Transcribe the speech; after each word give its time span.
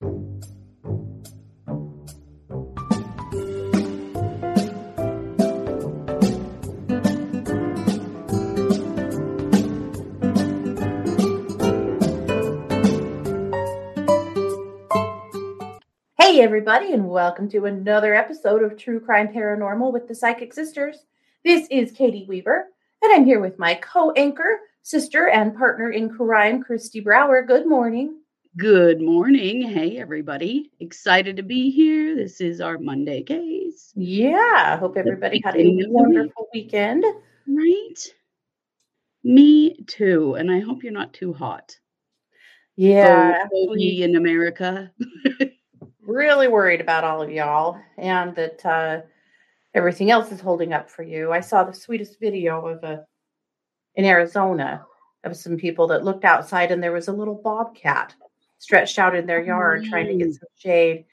Hey, 0.00 0.08
everybody, 16.40 16.94
and 16.94 17.10
welcome 17.10 17.50
to 17.50 17.66
another 17.66 18.14
episode 18.14 18.62
of 18.62 18.78
True 18.78 19.00
Crime 19.00 19.28
Paranormal 19.28 19.92
with 19.92 20.08
the 20.08 20.14
Psychic 20.14 20.54
Sisters. 20.54 21.04
This 21.44 21.68
is 21.70 21.92
Katie 21.92 22.24
Weaver, 22.26 22.68
and 23.02 23.12
I'm 23.12 23.26
here 23.26 23.40
with 23.40 23.58
my 23.58 23.74
co 23.74 24.12
anchor, 24.12 24.60
sister, 24.82 25.28
and 25.28 25.54
partner 25.54 25.90
in 25.90 26.08
crime, 26.08 26.62
Christy 26.62 27.00
Brower. 27.00 27.42
Good 27.42 27.66
morning. 27.66 28.19
Good 28.56 29.00
morning. 29.00 29.62
Hey, 29.62 29.98
everybody. 29.98 30.72
Excited 30.80 31.36
to 31.36 31.42
be 31.44 31.70
here. 31.70 32.16
This 32.16 32.40
is 32.40 32.60
our 32.60 32.78
Monday 32.78 33.22
case. 33.22 33.92
Yeah, 33.94 34.72
I 34.72 34.76
hope 34.76 34.96
everybody 34.96 35.40
had 35.44 35.54
a 35.56 35.86
wonderful 35.86 36.48
weekend. 36.52 37.04
Right? 37.46 37.94
Me 39.22 39.76
too. 39.86 40.34
And 40.34 40.50
I 40.50 40.58
hope 40.58 40.82
you're 40.82 40.92
not 40.92 41.12
too 41.12 41.32
hot. 41.32 41.78
Yeah. 42.74 43.46
Oh, 43.54 43.74
in 43.74 44.16
America. 44.16 44.90
really 46.02 46.48
worried 46.48 46.80
about 46.80 47.04
all 47.04 47.22
of 47.22 47.30
y'all 47.30 47.78
and 47.98 48.34
that 48.34 48.66
uh, 48.66 49.02
everything 49.74 50.10
else 50.10 50.32
is 50.32 50.40
holding 50.40 50.72
up 50.72 50.90
for 50.90 51.04
you. 51.04 51.30
I 51.30 51.38
saw 51.38 51.62
the 51.62 51.72
sweetest 51.72 52.18
video 52.18 52.66
of 52.66 52.82
a 52.82 53.06
in 53.94 54.04
Arizona 54.04 54.84
of 55.22 55.36
some 55.36 55.56
people 55.56 55.86
that 55.86 56.04
looked 56.04 56.24
outside 56.24 56.72
and 56.72 56.82
there 56.82 56.90
was 56.90 57.06
a 57.06 57.12
little 57.12 57.40
bobcat 57.40 58.16
stretched 58.60 58.98
out 58.98 59.16
in 59.16 59.26
their 59.26 59.42
yard 59.42 59.84
trying 59.84 60.06
to 60.06 60.14
get 60.14 60.34
some 60.34 60.48
shade. 60.56 61.06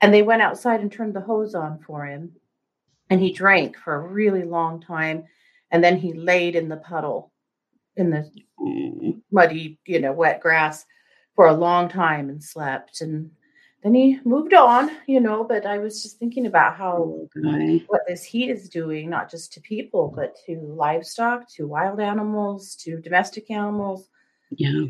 And 0.00 0.12
they 0.12 0.22
went 0.22 0.42
outside 0.42 0.80
and 0.80 0.92
turned 0.92 1.14
the 1.14 1.20
hose 1.20 1.54
on 1.54 1.78
for 1.86 2.04
him. 2.04 2.32
And 3.08 3.20
he 3.20 3.32
drank 3.32 3.78
for 3.78 3.94
a 3.94 4.06
really 4.06 4.42
long 4.44 4.80
time. 4.80 5.24
And 5.70 5.82
then 5.82 5.96
he 5.96 6.12
laid 6.12 6.56
in 6.56 6.68
the 6.68 6.76
puddle 6.76 7.32
in 7.96 8.10
the 8.10 8.30
mm. 8.60 9.20
muddy, 9.30 9.78
you 9.86 10.00
know, 10.00 10.12
wet 10.12 10.40
grass 10.40 10.84
for 11.36 11.46
a 11.46 11.54
long 11.54 11.88
time 11.88 12.28
and 12.28 12.42
slept. 12.42 13.00
And 13.00 13.30
then 13.84 13.94
he 13.94 14.18
moved 14.24 14.52
on, 14.52 14.90
you 15.06 15.20
know, 15.20 15.44
but 15.44 15.66
I 15.66 15.78
was 15.78 16.02
just 16.02 16.18
thinking 16.18 16.46
about 16.46 16.76
how 16.76 17.28
Okay. 17.36 17.84
what 17.86 18.00
this 18.08 18.24
heat 18.24 18.50
is 18.50 18.68
doing, 18.68 19.10
not 19.10 19.30
just 19.30 19.52
to 19.52 19.60
people, 19.60 20.12
but 20.14 20.36
to 20.46 20.58
livestock, 20.60 21.48
to 21.50 21.68
wild 21.68 22.00
animals, 22.00 22.74
to 22.76 23.00
domestic 23.00 23.50
animals, 23.50 24.08
Yeah. 24.50 24.86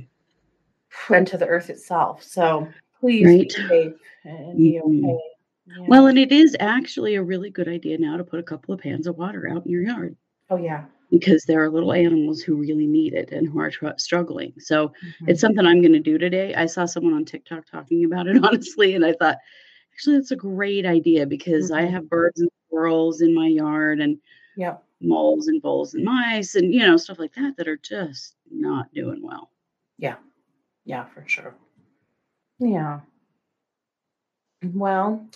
And 1.10 1.26
to 1.26 1.36
the 1.38 1.46
earth 1.46 1.70
itself. 1.70 2.22
So 2.22 2.68
please 3.00 3.26
Right. 3.26 3.40
be 3.48 3.68
safe 3.68 3.94
and 4.24 4.56
be 4.56 4.80
Mhm. 4.84 5.04
okay. 5.04 5.18
Yeah. 5.66 5.86
Well, 5.88 6.06
and 6.08 6.18
it 6.18 6.30
is 6.30 6.56
actually 6.60 7.14
a 7.14 7.22
really 7.22 7.50
good 7.50 7.68
idea 7.68 7.96
now 7.98 8.16
to 8.16 8.24
put 8.24 8.38
a 8.40 8.42
couple 8.42 8.74
of 8.74 8.80
pans 8.80 9.06
of 9.06 9.16
water 9.16 9.48
out 9.48 9.64
in 9.64 9.72
your 9.72 9.82
yard 9.82 10.14
oh 10.50 10.56
yeah. 10.56 10.84
because 11.10 11.44
there 11.44 11.62
are 11.62 11.70
little 11.70 11.92
animals 11.94 12.42
who 12.42 12.56
really 12.56 12.86
need 12.86 13.14
it 13.14 13.30
and 13.32 13.48
who 13.48 13.58
are 13.60 13.70
tr- 13.70 13.88
struggling. 13.96 14.52
So 14.58 14.88
Mhm. 14.88 15.28
it's 15.28 15.40
something 15.40 15.64
I'm 15.66 15.80
going 15.80 15.92
to 15.94 16.00
do 16.00 16.18
today. 16.18 16.54
I 16.54 16.66
saw 16.66 16.84
someone 16.84 17.14
on 17.14 17.24
TikTok 17.24 17.64
talking 17.66 18.04
about 18.04 18.26
it, 18.26 18.36
honestly, 18.44 18.94
and 18.94 19.04
I 19.06 19.14
thought, 19.14 19.38
actually, 19.94 20.16
that's 20.18 20.32
a 20.32 20.36
great 20.36 20.84
idea 20.84 21.24
because 21.26 21.70
I 21.70 21.82
Mhm. 21.84 21.90
have 21.90 22.10
birds 22.10 22.40
and 22.40 22.50
squirrels 22.66 23.20
in 23.22 23.32
my 23.34 23.46
yard 23.46 24.00
and 24.00 24.20
Yep. 24.56 24.84
moles 25.00 25.48
and 25.48 25.62
voles 25.62 25.94
and 25.94 26.04
mice 26.04 26.54
and, 26.56 26.72
you 26.74 26.80
know, 26.80 26.96
stuff 26.98 27.18
like 27.18 27.34
that 27.34 27.56
that 27.56 27.68
are 27.68 27.76
just 27.78 28.36
not 28.50 28.92
doing 28.92 29.22
well. 29.22 29.50
Yeah. 29.98 30.16
Yeah, 30.84 31.04
for 31.06 31.24
sure. 31.26 31.54
Yeah. 32.58 33.00
Well, 34.62 35.26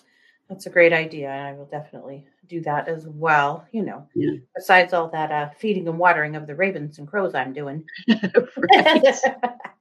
that's 0.49 0.67
a 0.67 0.71
great 0.71 0.93
idea. 0.93 1.31
and 1.31 1.47
I 1.49 1.53
will 1.53 1.67
definitely 1.67 2.27
do 2.47 2.61
that 2.63 2.89
as 2.89 3.07
well. 3.07 3.67
You 3.73 3.83
know, 3.85 4.07
Yeah. 4.15 4.37
besides 4.55 4.93
all 4.93 5.09
that 5.11 5.31
uh, 5.31 5.51
feeding 5.59 5.89
and 5.89 5.99
watering 5.99 6.37
of 6.37 6.47
the 6.47 6.55
ravens 6.55 6.99
and 6.99 7.07
crows 7.09 7.35
I'm 7.35 7.53
doing. 7.53 7.85
right. 8.09 9.17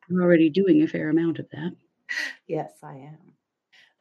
We're 0.09 0.21
already 0.23 0.49
doing 0.49 0.81
a 0.83 0.87
fair 0.87 1.09
amount 1.09 1.39
of 1.39 1.49
that. 1.51 1.75
yes, 2.47 2.71
I 2.83 2.93
am. 2.95 3.17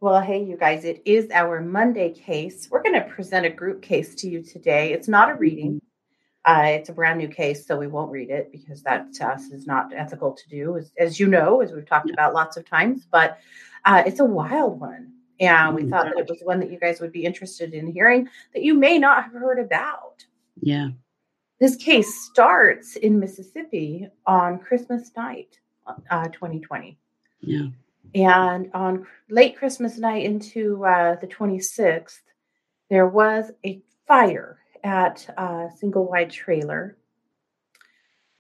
Well, 0.01 0.21
hey, 0.21 0.45
you 0.45 0.57
guys, 0.57 0.85
it 0.85 1.03
is 1.05 1.31
our 1.31 1.61
Monday 1.61 2.13
case. 2.13 2.69
We're 2.71 2.83
going 2.83 2.95
to 3.01 3.09
present 3.09 3.47
a 3.47 3.51
group 3.51 3.81
case 3.83 4.15
to 4.17 4.29
you 4.29 4.43
today. 4.43 4.93
It's 4.93 5.09
not 5.09 5.31
a 5.31 5.35
reading. 5.35 5.81
Uh, 6.47 6.63
it's 6.67 6.89
a 6.89 6.93
brand 6.93 7.19
new 7.19 7.27
case, 7.27 7.67
so 7.67 7.77
we 7.77 7.89
won't 7.89 8.13
read 8.13 8.31
it 8.31 8.53
because 8.53 8.81
that 8.85 9.13
to 9.13 9.27
us 9.27 9.51
is 9.51 9.67
not 9.67 9.93
ethical 9.93 10.33
to 10.33 10.49
do, 10.49 10.77
as, 10.77 10.93
as 10.97 11.19
you 11.19 11.27
know, 11.27 11.61
as 11.61 11.73
we've 11.73 11.89
talked 11.89 12.09
about 12.11 12.35
lots 12.35 12.57
of 12.57 12.65
times. 12.65 13.05
But 13.11 13.41
uh, 13.85 14.05
it's 14.07 14.21
a 14.21 14.25
wild 14.25 14.79
one, 14.79 15.13
and 15.41 15.75
we 15.75 15.83
Mm, 15.83 15.91
thought 15.91 16.05
that 16.05 16.19
it 16.19 16.29
was 16.29 16.41
one 16.43 16.61
that 16.61 16.71
you 16.71 16.79
guys 16.79 17.01
would 17.01 17.11
be 17.11 17.25
interested 17.25 17.75
in 17.75 17.89
hearing 17.89 18.29
that 18.55 18.63
you 18.63 18.75
may 18.75 18.97
not 18.97 19.25
have 19.25 19.33
heard 19.33 19.59
about. 19.59 20.25
Yeah. 20.61 20.91
This 21.59 21.75
case 21.75 22.15
starts 22.31 22.97
in 22.97 23.19
Mississippi 23.19 24.09
on 24.25 24.61
Christmas 24.61 25.11
night, 25.17 25.59
uh, 26.11 26.29
2020. 26.29 26.97
Yeah. 27.41 27.69
And 28.15 28.71
on 28.73 29.07
late 29.29 29.57
Christmas 29.57 29.99
night 29.99 30.25
into 30.25 30.85
uh, 30.85 31.17
the 31.17 31.27
26th, 31.27 32.21
there 32.89 33.09
was 33.09 33.51
a 33.65 33.83
fire 34.07 34.56
at 34.87 35.29
a 35.37 35.69
single 35.77 36.07
wide 36.07 36.31
trailer. 36.31 36.97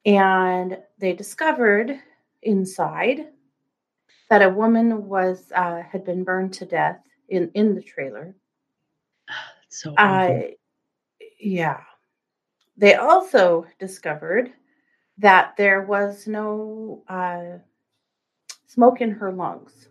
And 0.04 0.78
they 0.98 1.12
discovered 1.12 1.98
inside 2.42 3.26
that 4.30 4.42
a 4.42 4.48
woman 4.48 5.08
was 5.08 5.50
uh, 5.54 5.82
had 5.82 6.04
been 6.04 6.22
burned 6.22 6.52
to 6.54 6.64
death 6.64 7.00
in, 7.28 7.50
in 7.54 7.74
the 7.74 7.82
trailer. 7.82 8.34
That's 9.26 9.82
so 9.82 9.94
Uh, 9.94 10.42
yeah. 11.40 11.80
They 12.76 12.94
also 12.94 13.66
discovered 13.80 14.52
that 15.18 15.56
there 15.56 15.82
was 15.82 16.26
no 16.28 17.02
uh, 17.08 17.58
smoke 18.66 19.00
in 19.00 19.10
her 19.10 19.32
lungs. 19.32 19.88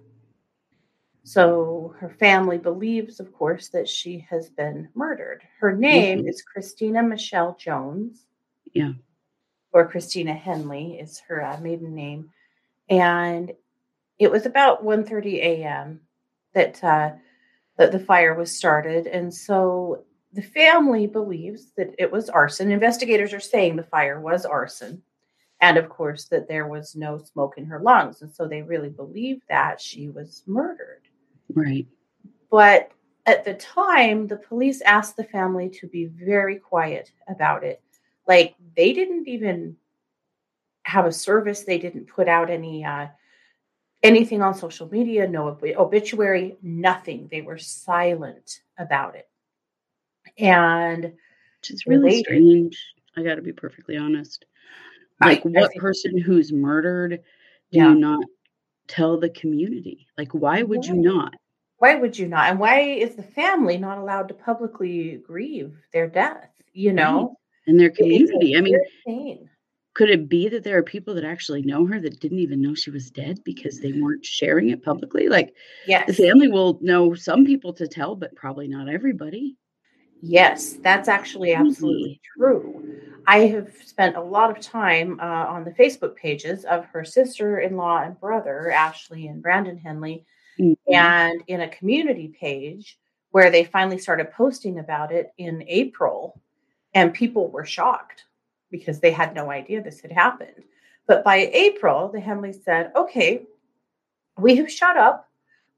So 1.26 1.96
her 2.00 2.10
family 2.10 2.60
believes, 2.60 3.20
of 3.20 3.34
course, 3.34 3.70
that 3.70 3.90
she 3.90 4.20
has 4.30 4.50
been 4.52 4.90
murdered. 4.94 5.42
Her 5.60 5.72
name 5.76 6.20
Mhm. 6.24 6.30
is 6.30 6.44
Christina 6.44 7.02
Michelle 7.02 7.56
Jones. 7.56 8.28
Yeah. 8.74 8.94
Or 9.74 9.88
Christina 9.88 10.34
Henley 10.36 11.00
is 11.00 11.20
her 11.22 11.44
uh, 11.44 11.60
maiden 11.60 11.96
name. 11.96 12.32
And 12.90 13.52
it 14.20 14.30
was 14.32 14.46
about 14.46 14.84
1.30 14.86 15.38
a.m. 15.42 16.02
that 16.54 16.84
uh, 16.84 17.14
that 17.78 17.92
the 17.92 18.00
fire 18.00 18.36
was 18.36 18.56
started. 18.56 19.08
And 19.08 19.34
so 19.34 20.06
the 20.32 20.44
family 20.44 21.08
believes 21.08 21.72
that 21.78 21.96
it 21.98 22.12
was 22.12 22.30
arson. 22.30 22.72
Investigators 22.72 23.34
are 23.34 23.40
saying 23.40 23.76
the 23.78 23.84
fire 23.84 24.22
was 24.22 24.46
arson. 24.46 25.02
And 25.60 25.78
of 25.78 25.90
course, 25.90 26.26
that 26.26 26.48
there 26.48 26.68
was 26.68 26.96
no 26.96 27.18
smoke 27.18 27.58
in 27.58 27.66
her 27.66 27.80
lungs. 27.80 28.22
And 28.22 28.32
so 28.32 28.48
they 28.48 28.62
really 28.62 28.90
believe 28.90 29.42
that 29.50 29.82
she 29.82 30.10
was 30.10 30.44
murdered. 30.46 31.05
Right. 31.54 31.86
But 32.52 32.92
at 33.26 33.44
the 33.46 33.54
time, 33.56 34.28
the 34.28 34.38
police 34.38 34.82
asked 34.82 35.18
the 35.18 35.24
family 35.24 35.70
to 35.70 35.88
be 35.88 36.06
very 36.06 36.58
quiet 36.58 37.12
about 37.28 37.64
it. 37.64 37.82
Like 38.28 38.56
they 38.76 38.94
didn't 38.94 39.28
even 39.28 39.76
have 40.84 41.06
a 41.06 41.12
service, 41.12 41.64
they 41.64 41.80
didn't 41.80 42.06
put 42.08 42.28
out 42.28 42.50
any 42.50 42.84
uh, 42.86 43.08
anything 44.04 44.42
on 44.42 44.54
social 44.54 44.88
media, 44.92 45.28
no 45.28 45.48
ob- 45.48 45.64
obituary, 45.78 46.58
nothing. 46.62 47.28
They 47.32 47.42
were 47.42 47.58
silent 47.58 48.62
about 48.78 49.16
it. 49.16 49.28
And 50.38 51.04
Which 51.04 51.72
is 51.72 51.86
really 51.88 52.02
Related. 52.04 52.26
strange. 52.26 52.94
I 53.18 53.24
got 53.24 53.36
to 53.36 53.42
be 53.42 53.54
perfectly 53.54 53.98
honest. 53.98 54.46
Like, 55.22 55.46
I 55.46 55.50
what 55.50 55.72
think- 55.72 55.82
person 55.82 56.18
who's 56.18 56.52
murdered 56.52 57.12
do 57.72 57.78
Yeah. 57.80 57.90
you 57.90 57.96
not 57.96 58.26
tell 58.88 59.20
the 59.20 59.30
community? 59.30 60.08
Like, 60.18 60.32
why 60.34 60.64
would 60.64 60.86
you 60.86 60.96
not? 60.96 61.34
why 61.78 61.96
would 61.96 62.18
you 62.18 62.28
not? 62.28 62.50
And 62.50 62.60
why 62.60 62.80
is 62.80 63.16
the 63.16 63.24
family 63.24 63.78
not 63.78 63.98
allowed 63.98 64.28
to 64.30 64.34
publicly 64.34 65.22
grieve 65.26 65.78
their 65.92 66.08
death? 66.08 66.50
You 66.74 66.94
know, 66.94 67.38
In 67.68 67.78
their 67.78 67.90
It- 67.90 67.96
it's 68.00 68.30
a 68.30 68.34
community. 68.34 68.56
I 68.56 68.62
mean, 68.62 69.50
could 69.94 70.10
it 70.10 70.30
be 70.30 70.50
that 70.50 70.64
there 70.64 70.78
are 70.78 70.84
people 70.84 71.16
that 71.16 71.24
actually 71.24 71.62
know 71.62 71.86
her 71.86 72.00
that 72.00 72.20
didn't 72.20 72.40
even 72.40 72.62
know 72.62 72.76
she 72.76 72.92
was 72.92 73.10
dead 73.10 73.40
because 73.44 73.80
they 73.80 73.94
weren't 73.94 74.26
sharing 74.26 74.70
it 74.70 74.84
publicly? 74.84 75.30
Like, 75.30 75.54
yes. 75.88 76.06
the 76.08 76.14
family 76.14 76.48
will 76.48 76.78
know 76.82 77.14
some 77.14 77.46
people 77.46 77.74
to 77.74 77.88
tell, 77.88 78.16
but 78.16 78.36
probably 78.36 78.68
not 78.68 78.90
everybody. 78.90 79.56
Yes, 80.22 80.74
that's 80.74 81.08
actually 81.08 81.54
absolutely 81.54 82.20
true. 82.38 82.84
I 83.28 83.40
have 83.48 83.72
spent 83.84 84.16
a 84.16 84.22
lot 84.22 84.52
of 84.52 84.60
time 84.60 85.20
uh, 85.20 85.24
on 85.24 85.64
the 85.64 85.72
Facebook 85.72 86.16
pages 86.16 86.66
of 86.66 86.86
her 86.86 87.04
sister 87.04 87.60
in 87.60 87.76
law 87.78 88.02
and 88.02 88.20
brother, 88.20 88.72
Ashley 88.72 89.28
and 89.28 89.42
Brandon 89.42 89.78
Henley, 89.78 90.26
Mhm. 90.60 90.78
and 90.92 91.44
in 91.48 91.62
a 91.62 91.70
community 91.70 92.30
page 92.30 92.98
where 93.32 93.50
they 93.50 93.64
finally 93.66 93.98
started 93.98 94.32
posting 94.32 94.80
about 94.80 95.12
it 95.12 95.34
in 95.38 95.64
April, 95.68 96.40
and 96.94 97.14
people 97.14 97.50
were 97.50 97.66
shocked 97.66 98.26
because 98.72 99.00
they 99.00 99.12
had 99.12 99.36
no 99.36 99.50
idea 99.52 99.82
this 99.82 100.00
had 100.02 100.12
happened. 100.12 100.64
But 101.08 101.24
by 101.24 101.38
April, 101.54 102.08
the 102.10 102.20
Henleys 102.20 102.64
said, 102.64 102.92
okay, 102.96 103.46
we 104.38 104.56
have 104.56 104.72
shut 104.72 104.98
up. 104.98 105.30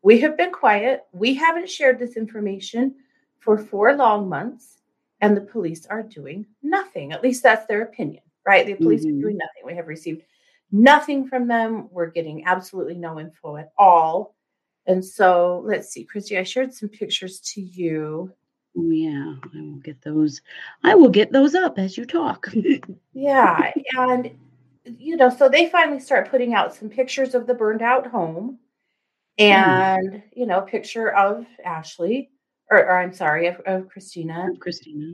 We 0.03 0.19
have 0.19 0.37
been 0.37 0.51
quiet. 0.51 1.05
We 1.11 1.33
haven't 1.33 1.69
shared 1.69 1.99
this 1.99 2.15
information 2.15 2.95
for 3.39 3.57
four 3.57 3.93
long 3.95 4.29
months, 4.29 4.76
and 5.21 5.35
the 5.35 5.41
police 5.41 5.85
are 5.87 6.03
doing 6.03 6.45
nothing. 6.61 7.11
At 7.11 7.23
least 7.23 7.43
that's 7.43 7.65
their 7.67 7.81
opinion, 7.81 8.23
right? 8.45 8.65
The 8.65 8.75
police 8.75 9.05
Mhm. 9.05 9.17
are 9.17 9.21
doing 9.21 9.37
nothing. 9.37 9.63
We 9.65 9.75
have 9.75 9.87
received 9.87 10.23
nothing 10.71 11.27
from 11.27 11.47
them. 11.47 11.89
We're 11.91 12.11
getting 12.11 12.45
absolutely 12.45 12.95
no 12.95 13.19
info 13.19 13.57
at 13.57 13.71
all. 13.77 14.35
And 14.85 15.03
so 15.03 15.61
let's 15.65 15.89
see, 15.89 16.03
Christy, 16.05 16.37
I 16.37 16.43
shared 16.43 16.73
some 16.73 16.89
pictures 16.89 17.39
to 17.53 17.61
you. 17.61 18.31
Oh, 18.77 18.89
yeah, 18.91 19.35
I 19.55 19.61
will 19.61 19.79
get 19.79 20.01
those. 20.01 20.41
I 20.83 20.93
will 20.95 21.09
get 21.09 21.31
those 21.31 21.55
up 21.55 21.79
as 21.79 21.97
you 21.97 22.05
talk. 22.05 22.47
Yeah. 23.13 23.71
And, 23.97 24.29
you 24.85 25.17
know, 25.17 25.29
so 25.29 25.49
they 25.49 25.69
finally 25.69 25.99
start 25.99 26.29
putting 26.29 26.53
out 26.53 26.75
some 26.75 26.87
pictures 26.87 27.33
of 27.33 27.47
the 27.47 27.55
burned 27.55 27.81
out 27.81 28.05
home 28.05 28.59
and, 29.39 30.21
you 30.33 30.45
know, 30.45 30.59
a 30.59 30.65
picture 30.67 31.11
of 31.13 31.45
Ashley, 31.65 32.29
or, 32.71 32.79
or 32.79 32.97
I'm 32.99 33.13
sorry, 33.13 33.47
of, 33.47 33.59
of 33.65 33.89
Christina. 33.89 34.49
Christina. 34.59 35.13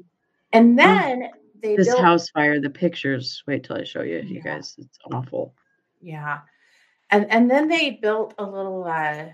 And 0.51 0.77
then 0.77 1.29
they 1.61 1.75
This 1.75 1.87
built, 1.87 2.01
house 2.01 2.29
fire, 2.29 2.59
the 2.59 2.69
pictures. 2.69 3.43
Wait 3.47 3.63
till 3.63 3.77
I 3.77 3.83
show 3.83 4.01
you, 4.01 4.17
you 4.19 4.35
Yeah. 4.43 4.55
guys. 4.55 4.75
It's 4.77 4.97
awful. 5.11 5.55
yeah. 6.01 6.41
And 7.09 7.29
and 7.31 7.49
then 7.49 7.67
they 7.67 7.91
built 7.91 8.33
a 8.37 8.43
little 8.43 8.83
uh 8.85 9.25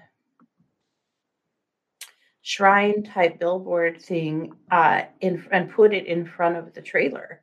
shrine 2.42 3.04
type 3.04 3.39
billboard 3.39 4.01
thing 4.01 4.51
uh 4.71 5.04
in 5.21 5.45
and 5.51 5.69
put 5.71 5.94
it 5.94 6.06
in 6.07 6.25
front 6.25 6.56
of 6.57 6.74
the 6.74 6.81
trailer 6.81 7.42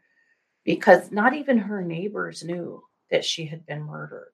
because 0.65 1.13
not 1.13 1.35
even 1.35 1.59
her 1.59 1.81
neighbors 1.83 2.43
knew 2.43 2.83
that 3.11 3.25
she 3.25 3.47
had 3.47 3.65
been 3.67 3.83
murdered. 3.83 4.33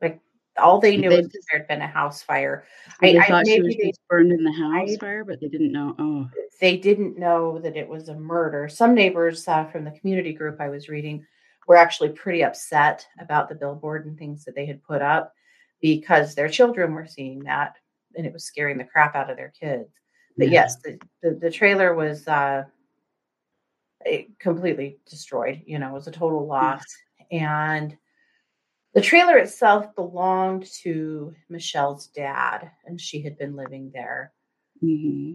Like 0.00 0.20
all 0.58 0.78
they 0.80 0.96
knew 0.96 1.08
They 1.10 1.16
was 1.18 1.28
there 1.28 1.58
had 1.60 1.68
been 1.68 1.80
a 1.82 1.86
house 1.86 2.22
fire. 2.22 2.64
I- 3.02 3.16
I- 3.18 3.26
thought 3.26 3.46
she 3.46 3.60
was 3.60 3.74
they- 3.76 3.92
burned 4.08 4.32
in 4.32 4.44
the 4.44 4.52
house 4.52 4.90
I- 4.92 4.96
fire, 4.98 5.24
but 5.24 5.40
they 5.40 5.48
didn't 5.48 5.72
know. 5.72 5.94
Oh, 5.98 6.28
they 6.60 6.76
didn't 6.76 7.18
know 7.18 7.58
that 7.60 7.76
it 7.76 7.88
was 7.88 8.08
a 8.08 8.14
murder. 8.14 8.68
Some 8.68 8.94
neighbors 8.94 9.46
uh, 9.48 9.64
from 9.64 9.84
the 9.84 9.90
community 9.92 10.32
group 10.32 10.60
I 10.60 10.68
was 10.68 10.88
reading 10.88 11.26
were 11.66 11.76
actually 11.76 12.10
pretty 12.10 12.42
upset 12.44 13.06
about 13.20 13.48
the 13.48 13.54
billboard 13.54 14.04
and 14.06 14.18
things 14.18 14.44
that 14.44 14.54
they 14.54 14.66
had 14.66 14.82
put 14.82 15.00
up 15.00 15.32
because 15.80 16.34
their 16.34 16.48
children 16.48 16.92
were 16.94 17.06
seeing 17.06 17.40
that 17.44 17.76
and 18.16 18.26
it 18.26 18.32
was 18.32 18.44
scaring 18.44 18.76
the 18.78 18.84
crap 18.84 19.14
out 19.16 19.30
of 19.30 19.36
their 19.36 19.52
kids. 19.58 19.88
But 20.36 20.48
Yeah. 20.48 20.52
yes, 20.62 20.76
the, 20.82 20.98
the, 21.22 21.30
the 21.34 21.50
trailer 21.50 21.94
was 21.94 22.26
uh, 22.28 22.64
it 24.04 24.38
completely 24.38 24.98
destroyed. 25.08 25.62
You 25.66 25.78
know, 25.78 25.90
it 25.90 25.94
was 25.94 26.08
a 26.08 26.12
total 26.12 26.46
loss. 26.46 26.84
And 27.30 27.96
the 28.94 29.00
trailer 29.00 29.38
itself 29.38 29.94
belonged 29.94 30.66
to 30.82 31.34
Michelle's 31.48 32.08
dad, 32.08 32.70
and 32.84 33.00
she 33.00 33.22
had 33.22 33.38
been 33.38 33.56
living 33.56 33.90
there. 33.94 34.32
Hmm 34.80 35.32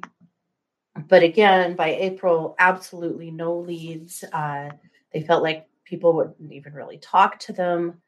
but 1.09 1.23
again 1.23 1.75
by 1.75 1.89
april 1.89 2.55
absolutely 2.59 3.31
no 3.31 3.57
leads. 3.59 4.23
Uh, 4.33 4.69
they 5.13 5.21
felt 5.21 5.43
like 5.43 5.67
people 5.85 6.13
wouldn't 6.13 6.51
even 6.51 6.73
really 6.73 6.97
talk 6.97 7.39
to 7.39 7.53
them. 7.53 8.01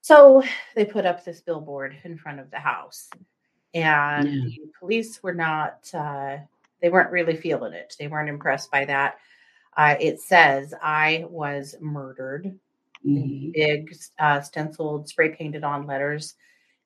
So 0.00 0.42
they 0.74 0.84
put 0.84 1.06
up 1.06 1.24
this 1.24 1.40
billboard 1.40 1.96
in 2.04 2.16
front 2.16 2.40
of 2.40 2.50
the 2.50 2.58
house 2.58 3.08
and 3.74 4.28
Yeah. 4.28 4.44
the 4.64 4.72
police 4.78 5.22
were 5.22 5.34
not 5.34 5.88
uh, 5.94 6.38
they 6.80 6.88
weren't 6.88 7.12
really 7.12 7.36
feeling 7.36 7.72
it. 7.72 7.94
They 7.98 8.08
weren't 8.08 8.28
impressed 8.28 8.70
by 8.70 8.84
that. 8.86 9.18
Uh, 9.76 9.96
it 10.00 10.20
says 10.20 10.74
i 10.82 11.24
was 11.28 11.74
murdered 11.80 12.58
hmm 13.04 13.50
big 13.52 13.94
uh, 14.18 14.40
stenciled 14.40 15.08
spray 15.08 15.34
painted 15.34 15.64
on 15.64 15.86
letters. 15.86 16.34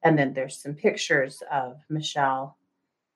And 0.02 0.18
then 0.18 0.32
there's 0.34 0.60
some 0.60 0.74
pictures 0.74 1.42
of 1.50 1.76
michelle 1.88 2.56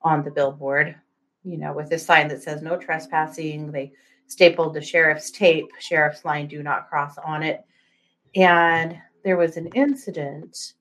on 0.01 0.23
the 0.23 0.31
billboard 0.31 0.95
you 1.43 1.57
know 1.57 1.73
with 1.73 1.91
a 1.91 1.99
sign 1.99 2.27
that 2.29 2.43
says 2.43 2.61
no 2.61 2.77
trespassing. 2.77 3.71
They 3.71 3.91
stapled 4.27 4.73
the 4.73 4.81
sheriff's 4.81 5.31
tape 5.31 5.67
sheriff's 5.79 6.23
line 6.23 6.47
do 6.47 6.63
not 6.63 6.89
cross 6.89 7.17
on 7.17 7.43
it. 7.43 7.65
And 8.35 8.97
there 9.23 9.37
was 9.37 9.57
an 9.57 9.67
incident 9.75 10.73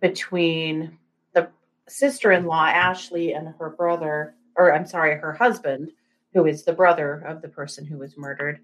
between 0.00 0.98
the 1.34 1.48
sister-in-law 1.88 2.66
ashley 2.66 3.32
and 3.32 3.54
her 3.58 3.70
brother 3.70 4.34
or 4.56 4.74
i'm 4.74 4.86
sorry 4.86 5.16
her 5.16 5.32
husband 5.32 5.90
who 6.34 6.46
is 6.46 6.64
the 6.64 6.72
brother 6.72 7.24
of 7.26 7.42
the 7.42 7.48
person 7.48 7.84
who 7.84 7.98
was 7.98 8.16
murdered. 8.16 8.60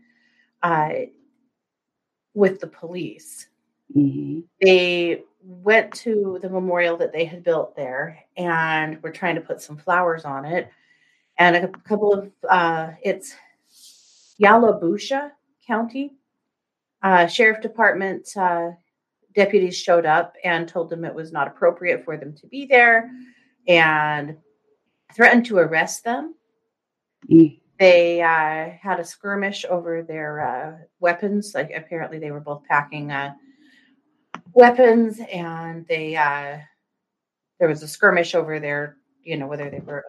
Uh, 0.62 0.90
with 2.36 2.60
the 2.60 2.66
police 2.66 3.48
hmm 3.92 4.40
they 4.60 5.22
went 5.42 5.92
to 5.92 6.38
the 6.42 6.48
memorial 6.48 6.96
that 6.96 7.12
they 7.12 7.24
had 7.24 7.44
built 7.44 7.76
there 7.76 8.18
and 8.36 9.00
were 9.02 9.12
trying 9.12 9.36
to 9.36 9.40
put 9.40 9.62
some 9.62 9.76
flowers 9.76 10.24
on 10.24 10.44
it. 10.44 10.68
And 11.38 11.54
a 11.54 11.68
couple 11.68 12.12
of 12.12 12.32
uh, 12.50 12.90
it's 13.00 13.36
Yalobusha 14.40 15.30
County 15.64 16.16
uh, 17.02 17.26
Sheriff 17.26 17.60
Department 17.60 18.28
uh, 18.36 18.70
deputies 19.34 19.76
showed 19.76 20.06
up 20.06 20.34
and 20.42 20.66
told 20.66 20.90
them 20.90 21.04
it 21.04 21.14
was 21.14 21.30
not 21.30 21.46
appropriate 21.46 22.04
for 22.04 22.16
them 22.16 22.34
to 22.36 22.46
be 22.48 22.66
there 22.66 23.10
and 23.68 24.36
threatened 25.14 25.46
to 25.46 25.58
arrest 25.58 26.02
them. 26.02 26.34
Mm. 27.30 27.60
They 27.78 28.22
uh, 28.22 28.70
had 28.80 29.00
a 29.00 29.04
skirmish 29.04 29.64
over 29.68 30.02
their 30.02 30.40
uh, 30.40 30.84
weapons. 31.00 31.52
Like 31.54 31.70
apparently 31.74 32.18
they 32.18 32.30
were 32.30 32.40
both 32.40 32.64
packing 32.64 33.12
uh, 33.12 33.34
weapons, 34.52 35.20
and 35.32 35.86
they 35.86 36.16
uh, 36.16 36.58
there 37.58 37.68
was 37.68 37.82
a 37.82 37.88
skirmish 37.88 38.34
over 38.34 38.58
their, 38.60 38.96
you 39.22 39.36
know, 39.36 39.46
whether 39.46 39.68
they 39.68 39.80
were 39.80 40.04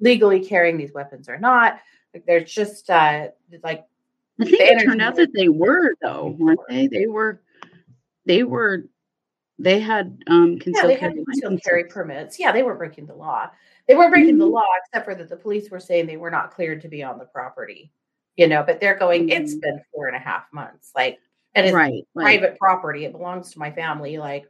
legally 0.00 0.44
carrying 0.44 0.76
these 0.76 0.92
weapons 0.92 1.28
or 1.28 1.38
not. 1.38 1.80
Like 2.14 2.24
there's 2.26 2.52
just 2.52 2.88
uh, 2.88 3.28
like 3.62 3.84
I 4.40 4.44
think 4.44 4.60
it 4.60 4.84
turned 4.84 5.02
out 5.02 5.16
that 5.16 5.32
they 5.34 5.48
were 5.48 5.94
though, 6.00 6.36
weren't 6.38 6.60
they? 6.68 6.86
They 6.86 7.06
were. 7.06 7.40
They 8.24 8.44
were. 8.44 8.84
They 9.58 9.80
had 9.80 10.22
um 10.28 10.52
yeah, 10.52 10.58
concealed 10.60 10.90
they 10.90 10.94
had 10.94 11.14
concealed 11.14 11.62
carry 11.64 11.84
permits. 11.84 12.38
Yeah, 12.38 12.52
they 12.52 12.62
weren't 12.62 12.78
breaking 12.78 13.06
the 13.06 13.14
law. 13.14 13.50
They 13.88 13.94
weren't 13.96 14.12
breaking 14.12 14.36
the 14.38 14.44
Mhm. 14.44 14.52
law, 14.52 14.66
except 14.84 15.06
for 15.06 15.14
that 15.14 15.30
the 15.30 15.36
police 15.36 15.70
were 15.70 15.80
saying 15.80 16.06
they 16.06 16.18
were 16.18 16.30
not 16.30 16.50
cleared 16.52 16.82
to 16.82 16.88
be 16.88 17.02
on 17.02 17.18
the 17.18 17.24
property. 17.24 17.90
You 18.36 18.46
know, 18.46 18.62
but 18.62 18.78
they're 18.80 18.96
going. 18.96 19.30
It's 19.30 19.54
Mhm. 19.54 19.60
been 19.62 19.84
four 19.92 20.06
and 20.06 20.14
a 20.14 20.20
half 20.20 20.52
months. 20.52 20.92
Like, 20.94 21.18
and 21.54 21.66
it's 21.66 21.74
right, 21.74 22.06
private 22.14 22.58
property. 22.58 23.04
It 23.04 23.12
belongs 23.12 23.50
to 23.52 23.58
my 23.58 23.72
family. 23.72 24.18
Like, 24.18 24.46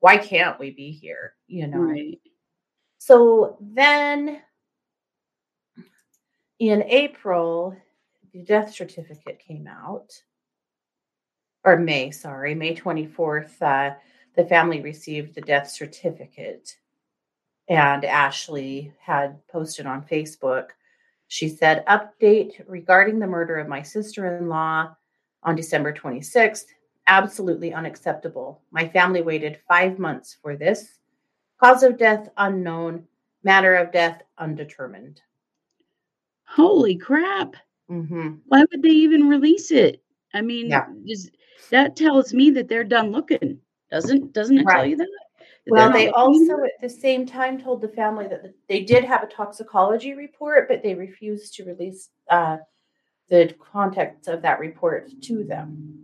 why 0.00 0.18
can't 0.18 0.58
we 0.60 0.70
be 0.70 0.92
here? 0.92 1.34
You 1.48 1.66
know. 1.66 1.78
right. 1.80 2.20
So 2.98 3.56
then 3.60 4.42
in 6.60 6.82
April, 6.84 7.76
the 8.32 8.44
death 8.44 8.72
certificate 8.72 9.40
came 9.40 9.66
out. 9.66 10.22
Or 11.64 11.76
May, 11.76 12.10
sorry, 12.10 12.54
May 12.54 12.74
24th, 12.76 13.60
uh, 13.60 13.94
the 14.36 14.44
family 14.44 14.80
received 14.80 15.34
the 15.34 15.40
death 15.40 15.68
certificate. 15.68 16.76
And 17.68 18.04
Ashley 18.04 18.92
had 19.00 19.38
posted 19.48 19.86
on 19.86 20.04
Facebook. 20.04 20.68
She 21.28 21.48
said, 21.48 21.84
Update 21.86 22.62
regarding 22.66 23.18
the 23.18 23.26
murder 23.26 23.56
of 23.58 23.68
my 23.68 23.82
sister 23.82 24.36
in 24.36 24.48
law 24.48 24.94
on 25.42 25.56
December 25.56 25.92
26th. 25.92 26.66
Absolutely 27.06 27.72
unacceptable. 27.72 28.62
My 28.70 28.86
family 28.88 29.22
waited 29.22 29.60
five 29.68 29.98
months 29.98 30.36
for 30.42 30.56
this. 30.56 30.98
Cause 31.62 31.82
of 31.82 31.96
death 31.96 32.28
unknown. 32.36 33.04
Manner 33.44 33.74
of 33.74 33.92
death 33.92 34.22
undetermined. 34.38 35.20
Holy 36.44 36.96
crap! 36.96 37.56
hmm 37.88 38.34
Why 38.46 38.64
would 38.70 38.82
they 38.82 38.88
even 38.90 39.28
release 39.28 39.70
it? 39.70 40.02
I 40.34 40.42
mean, 40.42 40.68
Yeah. 40.68 40.86
that 41.70 41.96
tells 41.96 42.32
me 42.34 42.50
that 42.50 42.68
they're 42.68 42.84
done 42.84 43.10
looking. 43.10 43.58
Doesn't 43.90 44.32
doesn't 44.32 44.58
it 44.58 44.66
tell 44.68 44.86
you 44.86 44.96
that? 44.96 45.08
Well, 45.68 45.92
they 45.92 46.08
also 46.10 46.54
at 46.64 46.80
the 46.80 46.88
same 46.88 47.24
time 47.24 47.60
told 47.60 47.80
the 47.80 47.88
family 47.88 48.26
that 48.28 48.42
they 48.68 48.80
did 48.80 49.04
have 49.04 49.22
a 49.22 49.28
toxicology 49.28 50.14
report, 50.14 50.66
but 50.68 50.82
they 50.82 50.94
refused 50.94 51.54
to 51.54 51.64
release 51.64 52.08
uh, 52.28 52.56
the 53.28 53.54
contents 53.72 54.26
of 54.26 54.42
that 54.42 54.58
report 54.58 55.10
to 55.22 55.44
them. 55.44 55.98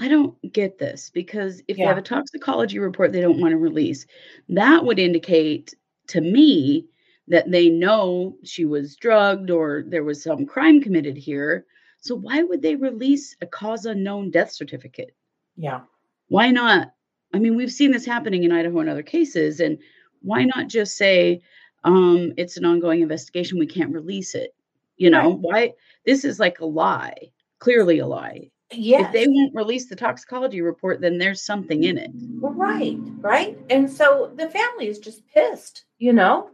I 0.00 0.08
don't 0.08 0.34
get 0.52 0.78
this 0.78 1.10
because 1.10 1.62
if 1.68 1.76
they 1.76 1.82
Yeah. 1.84 1.90
have 1.90 1.98
a 1.98 2.02
toxicology 2.02 2.80
report 2.80 3.12
they 3.12 3.20
don't 3.20 3.40
want 3.40 3.52
to 3.52 3.58
release, 3.58 4.06
that 4.48 4.84
would 4.84 4.98
indicate 4.98 5.74
to 6.08 6.20
me 6.20 6.88
that 7.28 7.48
they 7.48 7.68
know 7.68 8.36
she 8.42 8.64
was 8.64 8.96
drugged 8.96 9.50
or 9.50 9.84
there 9.86 10.02
was 10.02 10.20
some 10.20 10.44
crime 10.44 10.80
committed 10.80 11.16
here. 11.16 11.66
So 12.00 12.16
why 12.16 12.42
would 12.42 12.62
they 12.62 12.74
release 12.74 13.36
a 13.40 13.46
cause 13.46 13.86
unknown 13.86 14.32
death 14.32 14.50
certificate? 14.50 15.14
Yeah. 15.56 15.82
Why 16.26 16.50
not? 16.50 16.92
I 17.32 17.38
mean, 17.38 17.56
we've 17.56 17.72
seen 17.72 17.90
this 17.92 18.04
happening 18.04 18.44
in 18.44 18.52
Idaho 18.52 18.80
and 18.80 18.88
other 18.90 19.02
cases, 19.02 19.60
and 19.60 19.78
why 20.22 20.44
not 20.44 20.68
just 20.68 20.96
say 20.96 21.40
um, 21.84 22.32
it's 22.36 22.56
an 22.56 22.64
ongoing 22.64 23.00
investigation? 23.00 23.58
We 23.58 23.66
can't 23.66 23.92
release 23.92 24.34
it. 24.34 24.54
You 24.96 25.10
know 25.10 25.30
Right. 25.30 25.38
why? 25.38 25.72
This 26.04 26.24
is 26.24 26.38
like 26.38 26.60
a 26.60 26.66
lie, 26.66 27.30
clearly 27.58 27.98
a 27.98 28.06
lie. 28.06 28.50
Yes. 28.74 29.06
If 29.06 29.12
they 29.12 29.26
won't 29.28 29.54
release 29.54 29.88
the 29.88 29.96
toxicology 29.96 30.60
report, 30.62 31.00
then 31.00 31.18
there's 31.18 31.42
something 31.42 31.84
in 31.84 31.98
it. 31.98 32.10
Right, 32.40 32.96
right. 33.20 33.58
And 33.68 33.90
so 33.90 34.32
the 34.36 34.48
family 34.48 34.88
is 34.88 34.98
just 34.98 35.26
pissed, 35.28 35.84
you 35.98 36.12
know? 36.12 36.50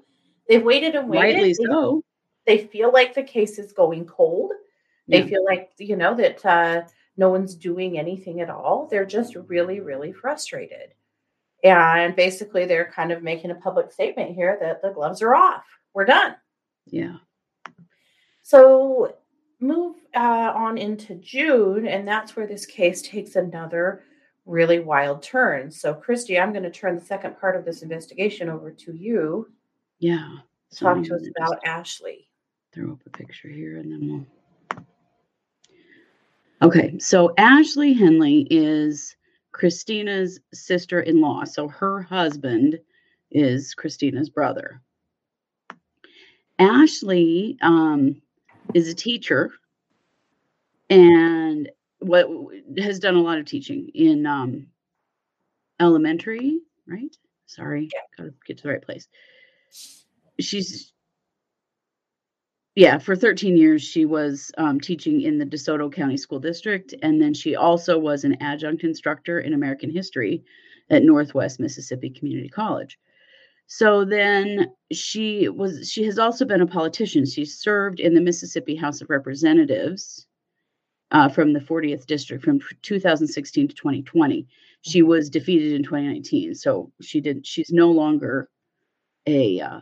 They've 0.49 0.65
waited 0.65 0.95
and 0.97 1.09
waited. 1.09 1.23
Rightly 1.37 1.49
They- 1.53 1.65
so. 1.65 2.03
They 2.47 2.59
feel 2.59 2.91
like 2.93 3.15
the 3.15 3.23
case 3.23 3.59
is 3.59 3.73
going 3.73 4.07
cold. 4.07 4.53
They 5.07 5.19
Yeah. 5.21 5.27
feel 5.27 5.45
like, 5.45 5.71
you 5.79 5.97
know, 5.97 6.15
that 6.15 6.45
uh, 6.45 6.83
no 7.19 7.29
one's 7.29 7.55
doing 7.55 7.99
anything 7.99 8.41
at 8.41 8.49
all. 8.49 8.87
They're 8.91 9.05
just 9.05 9.35
really, 9.35 9.81
really 9.81 10.13
frustrated. 10.13 10.95
And 11.65 12.15
basically, 12.15 12.65
they're 12.65 12.91
kind 12.91 13.11
of 13.11 13.23
making 13.23 13.51
a 13.51 13.57
public 13.57 13.93
statement 13.93 14.35
here 14.35 14.57
that 14.61 14.81
the 14.81 14.91
gloves 14.91 15.21
are 15.21 15.35
off. 15.35 15.65
We're 15.93 16.05
done. 16.05 16.37
Yeah. 16.87 17.17
So 18.43 19.17
move 19.61 19.97
uh, 20.15 20.53
on 20.55 20.79
into 20.79 21.17
June, 21.17 21.89
and 21.89 22.07
that's 22.07 22.37
where 22.37 22.47
this 22.47 22.65
case 22.65 23.03
takes 23.03 23.35
another 23.35 24.05
really 24.47 24.79
wild 24.79 25.23
turn. 25.23 25.71
So, 25.71 25.93
Christy, 25.93 26.39
I'm 26.39 26.53
going 26.53 26.63
to 26.63 26.71
turn 26.71 26.95
the 26.95 27.05
second 27.05 27.39
part 27.39 27.57
of 27.57 27.65
this 27.65 27.83
investigation 27.83 28.49
over 28.49 28.71
to 28.71 28.95
you. 28.95 29.51
Yeah. 29.99 30.37
Talk 30.75 31.03
to 31.03 31.17
us 31.17 31.27
about 31.37 31.59
Ashley. 31.65 32.29
throw 32.73 32.93
up 32.93 33.01
a 33.07 33.11
picture 33.11 33.49
here 33.49 33.79
and 33.79 33.91
then 33.91 34.09
we'll. 34.09 34.27
Okay, 36.61 36.99
so 36.99 37.33
Ashley 37.39 37.93
Henley 37.93 38.47
is 38.51 39.17
Christina's 39.53 40.41
sister 40.53 41.01
in 41.01 41.21
law. 41.21 41.45
So 41.45 41.69
her 41.69 42.03
husband 42.03 42.81
is 43.31 43.75
Christina's 43.75 44.29
brother. 44.29 44.81
Ashley 46.59 47.57
um, 47.63 48.21
is 48.75 48.89
a 48.89 48.95
teacher 48.95 49.53
and 50.91 51.71
what 52.01 52.27
has 52.79 52.99
done 52.99 53.15
a 53.15 53.23
lot 53.23 53.39
of 53.39 53.45
teaching 53.45 53.91
in 53.95 54.27
um, 54.27 54.67
elementary, 55.81 56.61
right? 56.87 57.17
Sorry, 57.47 57.89
gotta 58.17 58.33
get 58.47 58.59
to 58.59 58.63
the 58.65 58.69
right 58.71 58.83
place. 58.83 59.09
She's 60.41 60.93
yeah, 62.79 62.99
for 62.99 63.17
13 63.17 63.57
years, 63.57 63.83
she 63.83 64.05
was 64.05 64.53
um, 64.57 64.79
teaching 64.79 65.23
in 65.23 65.39
the 65.39 65.45
DeSoto 65.45 65.93
County 65.93 66.17
School 66.17 66.39
District. 66.39 66.95
And 67.03 67.21
then 67.21 67.35
she 67.35 67.57
also 67.57 67.99
was 67.99 68.23
an 68.23 68.41
adjunct 68.41 68.85
instructor 68.85 69.41
in 69.41 69.53
American 69.53 69.91
history 69.91 70.45
at 70.89 71.03
Northwest 71.03 71.59
Mississippi 71.59 72.09
Community 72.09 72.49
College. 72.49 72.97
So 73.67 74.05
then 74.05 74.73
she 74.93 75.49
was, 75.49 75.91
she 75.91 76.05
has 76.05 76.21
also 76.21 76.45
been 76.45 76.61
a 76.61 76.69
politician. 76.69 77.27
She 77.27 77.45
served 77.45 77.99
in 77.99 78.15
the 78.15 78.21
Mississippi 78.21 78.77
House 78.77 79.01
of 79.01 79.11
Representatives 79.11 80.29
uh, 81.11 81.29
from 81.29 81.55
the 81.55 81.61
40th 81.61 82.07
District 82.07 82.45
from 82.45 82.61
2016 82.83 83.67
to 83.67 83.75
2020. 83.75 84.47
She 84.83 85.03
was 85.03 85.29
defeated 85.29 85.73
in 85.73 85.83
2019. 85.83 86.55
So 86.55 86.93
she 87.03 87.21
did, 87.21 87.45
she's 87.45 87.73
no 87.73 87.91
longer 87.91 88.49
a, 89.27 89.61
uh, 89.63 89.81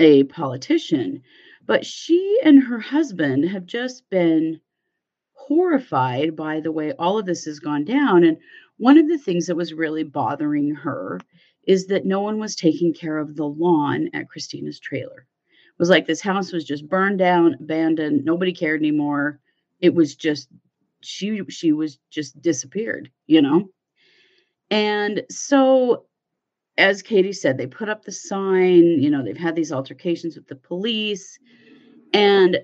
a 0.00 0.24
politician 0.24 1.22
but 1.66 1.84
she 1.84 2.40
and 2.44 2.62
her 2.62 2.78
husband 2.78 3.48
have 3.48 3.66
just 3.66 4.08
been 4.10 4.60
horrified 5.32 6.36
by 6.36 6.60
the 6.60 6.72
way 6.72 6.92
all 6.92 7.18
of 7.18 7.26
this 7.26 7.44
has 7.44 7.58
gone 7.58 7.84
down. 7.84 8.24
And 8.24 8.36
one 8.78 8.98
of 8.98 9.08
the 9.08 9.18
things 9.18 9.46
that 9.46 9.56
was 9.56 9.72
really 9.72 10.04
bothering 10.04 10.74
her 10.74 11.20
is 11.66 11.86
that 11.86 12.06
no 12.06 12.20
one 12.20 12.38
was 12.38 12.54
taking 12.54 12.94
care 12.94 13.18
of 13.18 13.36
the 13.36 13.46
lawn 13.46 14.08
at 14.14 14.28
Christina's 14.28 14.80
trailer. 14.80 15.26
It 15.48 15.78
was 15.78 15.90
like 15.90 16.06
this 16.06 16.20
house 16.20 16.52
was 16.52 16.64
just 16.64 16.88
burned 16.88 17.18
down, 17.18 17.56
abandoned, 17.60 18.24
nobody 18.24 18.52
cared 18.52 18.80
anymore. 18.80 19.40
It 19.80 19.94
was 19.94 20.14
just 20.14 20.48
she 21.02 21.42
she 21.48 21.72
was 21.72 21.98
just 22.10 22.40
disappeared, 22.40 23.10
you 23.26 23.42
know? 23.42 23.68
And 24.70 25.22
so 25.30 26.06
as 26.78 27.02
Katie 27.02 27.32
said, 27.32 27.56
they 27.56 27.66
put 27.66 27.88
up 27.88 28.04
the 28.04 28.12
sign, 28.12 29.02
you 29.02 29.10
know, 29.10 29.22
they've 29.24 29.36
had 29.36 29.56
these 29.56 29.72
altercations 29.72 30.36
with 30.36 30.46
the 30.46 30.56
police, 30.56 31.38
and 32.12 32.58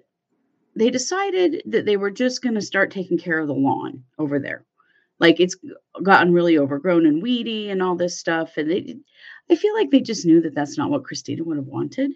they 0.75 0.91
decided 0.91 1.63
that 1.67 1.85
they 1.87 1.97
were 1.97 2.11
just 2.11 2.43
going 2.43 2.55
to 2.55 2.61
start 2.63 2.91
taking 2.91 3.19
care 3.19 3.39
of 3.39 3.47
the 3.49 3.55
lawn 3.55 4.03
over 4.19 4.39
there. 4.39 4.65
Like 5.19 5.39
it's 5.39 5.57
gotten 6.03 6.33
really 6.33 6.59
overgrown 6.59 7.07
and 7.07 7.23
weedy 7.23 7.71
and 7.71 7.83
all 7.83 7.95
this 7.95 8.19
stuff. 8.19 8.57
And 8.57 8.71
they, 8.71 8.97
I 9.51 9.55
feel 9.55 9.75
like 9.75 9.91
they 9.91 10.01
just 10.01 10.27
knew 10.27 10.41
that 10.41 10.55
that's 10.55 10.77
not 10.77 10.91
what 10.91 11.05
Christina 11.05 11.45
would 11.45 11.59
have 11.59 11.67
wanted. 11.67 12.13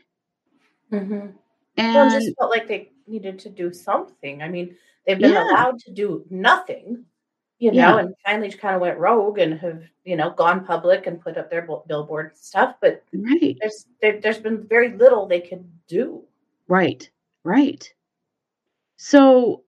Mm-hmm. 0.90 1.28
And 1.76 1.94
Well, 1.94 2.10
just 2.10 2.34
felt 2.38 2.50
like 2.50 2.66
they 2.66 2.90
needed 3.06 3.38
to 3.40 3.50
do 3.50 3.72
something. 3.72 4.42
I 4.42 4.48
mean, 4.48 4.76
they've 5.06 5.18
been 5.18 5.32
Yeah. 5.32 5.44
allowed 5.44 5.78
to 5.80 5.92
do 5.92 6.24
nothing, 6.30 7.04
you 7.58 7.70
know, 7.72 7.76
Yeah. 7.76 7.98
and 7.98 8.14
finally 8.24 8.50
she 8.50 8.58
kind 8.58 8.74
of 8.74 8.80
went 8.82 8.98
rogue 8.98 9.38
and 9.38 9.58
have, 9.60 9.82
you 10.04 10.16
know, 10.16 10.30
gone 10.30 10.64
public 10.64 11.06
and 11.06 11.20
put 11.20 11.36
up 11.38 11.50
their 11.50 11.66
billboard 11.86 12.36
stuff. 12.36 12.76
But 12.80 13.02
right, 13.14 13.56
there's 13.60 13.86
there, 14.02 14.20
there's 14.20 14.38
been 14.38 14.66
very 14.66 14.90
little 14.96 15.26
they 15.26 15.40
could 15.40 15.64
do. 15.88 16.22
right, 16.68 17.08
right. 17.44 17.90
So 18.98 19.62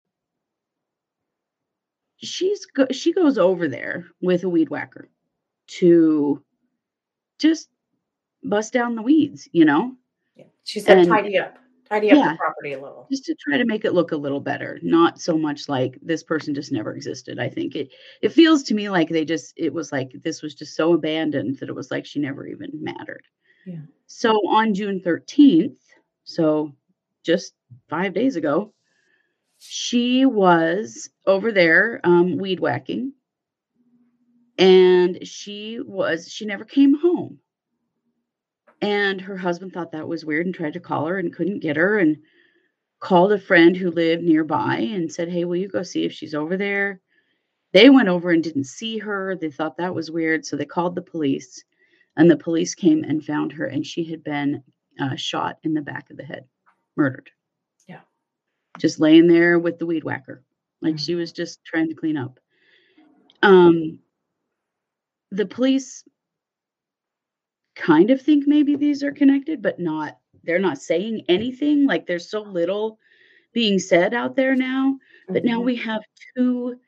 she's 2.18 2.66
go- 2.66 2.86
she 2.90 3.12
goes 3.12 3.38
over 3.38 3.68
there 3.68 4.06
with 4.20 4.44
a 4.44 4.48
weed 4.48 4.68
whacker 4.70 5.08
to 5.68 6.42
just 7.38 7.68
bust 8.42 8.72
down 8.72 8.94
the 8.96 9.02
weeds, 9.02 9.48
you 9.52 9.64
know, 9.64 9.94
Yeah. 10.36 10.44
She 10.64 10.80
said, 10.80 10.98
And- 10.98 11.08
tidy 11.08 11.38
up, 11.38 11.56
tidy 11.88 12.10
up 12.10 12.18
Yeah. 12.18 12.32
the 12.32 12.36
property 12.38 12.72
a 12.74 12.80
little. 12.80 13.06
just 13.10 13.24
to 13.26 13.34
try 13.34 13.56
to 13.58 13.64
make 13.64 13.84
it 13.84 13.94
look 13.94 14.12
a 14.12 14.16
little 14.16 14.40
better, 14.40 14.78
not 14.82 15.20
so 15.20 15.36
much 15.38 15.68
like 15.68 15.98
this 16.02 16.22
person 16.22 16.54
just 16.54 16.72
never 16.72 16.94
existed. 16.94 17.38
I 17.38 17.48
think 17.48 17.74
it 17.76 17.90
it 18.22 18.30
feels 18.32 18.62
to 18.64 18.74
me 18.74 18.88
like 18.90 19.08
they 19.08 19.24
just 19.24 19.52
it 19.56 19.72
was 19.72 19.92
like 19.92 20.12
this 20.22 20.42
was 20.42 20.54
just 20.54 20.74
so 20.76 20.92
abandoned 20.94 21.58
that 21.58 21.68
it 21.68 21.74
was 21.74 21.90
like 21.90 22.04
she 22.06 22.18
never 22.20 22.46
even 22.46 22.70
mattered. 22.74 23.24
Yeah. 23.66 23.80
So 24.06 24.32
on 24.48 24.74
June 24.74 25.00
13th, 25.00 25.76
so 26.24 26.74
just 27.24 27.54
5 27.88 28.14
days 28.14 28.36
ago, 28.36 28.72
she 29.58 30.24
was 30.26 31.10
over 31.26 31.52
there 31.52 32.00
um 32.04 32.38
weed 32.38 32.60
whacking 32.60 33.12
and 34.58 35.26
she 35.26 35.80
was 35.84 36.28
she 36.32 36.44
never 36.46 36.64
came 36.64 36.98
home. 36.98 37.38
And 38.80 39.20
her 39.20 39.36
husband 39.36 39.72
thought 39.72 39.92
that 39.92 40.06
was 40.08 40.24
weird 40.24 40.46
and 40.46 40.54
tried 40.54 40.74
to 40.74 40.80
call 40.80 41.06
her 41.06 41.18
and 41.18 41.34
couldn't 41.34 41.60
get 41.60 41.76
her 41.76 41.98
and 41.98 42.16
called 43.00 43.32
a 43.32 43.38
friend 43.38 43.76
who 43.76 43.90
lived 43.90 44.22
nearby 44.22 44.76
and 44.76 45.12
said, 45.12 45.28
Hey, 45.28 45.44
will 45.44 45.56
you 45.56 45.68
go 45.68 45.82
see 45.82 46.04
if 46.04 46.12
she's 46.12 46.34
over 46.34 46.56
there? 46.56 47.00
They 47.72 47.90
went 47.90 48.08
over 48.08 48.30
and 48.30 48.42
didn't 48.42 48.64
see 48.64 48.98
her. 48.98 49.36
They 49.36 49.50
thought 49.50 49.76
that 49.78 49.94
was 49.94 50.10
weird. 50.10 50.46
So 50.46 50.56
they 50.56 50.64
called 50.64 50.94
the 50.94 51.02
police, 51.02 51.64
and 52.16 52.30
the 52.30 52.36
police 52.36 52.74
came 52.74 53.04
and 53.04 53.24
found 53.24 53.52
her, 53.52 53.66
and 53.66 53.84
she 53.86 54.04
had 54.04 54.24
been 54.24 54.62
uh, 55.00 55.16
shot 55.16 55.58
in 55.64 55.74
the 55.74 55.82
back 55.82 56.10
of 56.10 56.16
the 56.16 56.24
head, 56.24 56.44
murdered. 56.96 57.30
Yeah. 57.86 58.00
Just 58.78 59.00
laying 59.00 59.26
there 59.26 59.58
with 59.58 59.78
the 59.78 59.86
weed 59.86 60.04
whacker. 60.04 60.42
Like 60.80 60.94
Mhm. 60.94 61.04
she 61.04 61.14
was 61.14 61.32
just 61.32 61.64
trying 61.64 61.88
to 61.88 61.94
clean 61.94 62.16
up. 62.16 62.40
Um, 63.42 64.00
the 65.30 65.46
police 65.46 66.04
kind 67.78 68.10
of 68.10 68.22
think 68.22 68.46
maybe 68.48 68.76
these 68.76 69.02
are 69.04 69.12
connected, 69.12 69.62
but 69.62 69.80
not, 69.80 70.18
they're 70.44 70.60
not 70.60 70.78
saying 70.82 71.24
anything. 71.28 71.86
Like 71.86 72.06
there's 72.06 72.30
so 72.30 72.42
little 72.42 72.98
being 73.54 73.78
said 73.80 74.14
out 74.14 74.36
there 74.36 74.56
now. 74.56 74.98
But 75.32 75.44
now 75.44 75.60
Mhm. 75.60 75.66
we 75.66 75.76
have 75.76 76.02
two 76.36 76.80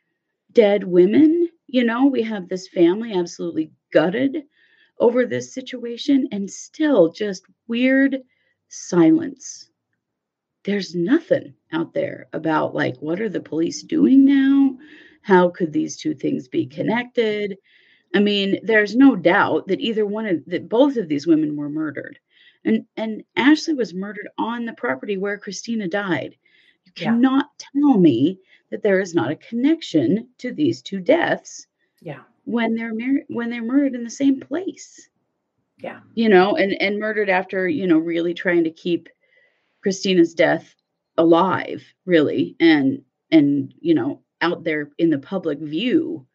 dead 0.53 0.85
women. 0.85 1.49
You 1.69 1.85
know, 1.85 2.07
we 2.07 2.23
have 2.23 2.49
this 2.49 2.69
family 2.69 3.15
absolutely 3.15 3.73
gutted 3.93 4.45
over 5.01 5.27
this 5.27 5.55
situation 5.55 6.29
and 6.33 6.51
still 6.51 7.11
just 7.13 7.45
weird 7.69 8.23
silence. 8.69 9.71
There's 10.65 10.95
nothing 10.95 11.55
out 11.73 11.93
there 11.95 12.29
about 12.33 12.75
like 12.75 12.97
what 12.99 13.21
are 13.21 13.29
the 13.29 13.41
police 13.43 13.83
doing 13.83 14.25
now? 14.25 14.79
How 15.23 15.51
could 15.51 15.73
these 15.73 15.97
two 15.99 16.15
things 16.15 16.49
be 16.49 16.67
connected? 16.67 17.59
I 18.15 18.21
mean, 18.21 18.61
there's 18.63 18.95
no 18.97 19.17
doubt 19.17 19.67
that 19.69 19.81
either 19.81 20.07
one 20.07 20.27
of 20.27 20.45
that 20.47 20.69
both 20.69 20.97
of 20.97 21.09
these 21.09 21.27
women 21.27 21.57
were 21.57 21.69
murdered. 21.69 22.19
And 22.65 22.87
and 22.97 23.25
Ashley 23.37 23.75
was 23.75 23.95
murdered 23.95 24.29
on 24.39 24.65
the 24.65 24.73
property 24.75 25.17
where 25.17 25.39
Christina 25.39 25.89
died. 25.89 26.37
You 26.85 26.93
Yeah. 26.97 27.19
cannot 27.19 27.51
tell 27.59 27.99
me 27.99 28.39
that 28.71 28.83
there 28.83 29.01
is 29.01 29.15
not 29.15 29.31
a 29.33 29.37
connection 29.37 30.29
to 30.39 30.53
these 30.53 30.83
two 30.83 31.01
deaths 31.01 31.67
yeah, 32.01 32.21
when 32.45 32.75
they're 32.75 32.95
mar- 32.95 33.25
when 33.29 33.51
they're 33.51 33.63
murdered 33.63 33.95
in 33.95 34.05
the 34.05 34.11
same 34.11 34.41
place. 34.41 35.09
yeah, 35.79 36.01
You 36.15 36.29
know, 36.29 36.57
and 36.57 36.73
and 36.81 36.99
murdered 36.99 37.29
after, 37.31 37.69
you 37.69 37.87
know, 37.87 37.99
really 37.99 38.35
trying 38.35 38.65
to 38.65 38.71
keep 38.71 39.09
Christina's 39.83 40.35
death 40.35 40.75
alive, 41.19 41.85
really, 42.07 42.57
and 42.61 43.05
and 43.31 43.75
you 43.81 43.95
know, 43.95 44.23
out 44.41 44.65
there 44.65 44.91
in 44.99 45.11
the 45.11 45.19
public 45.19 45.59
view. 45.61 46.27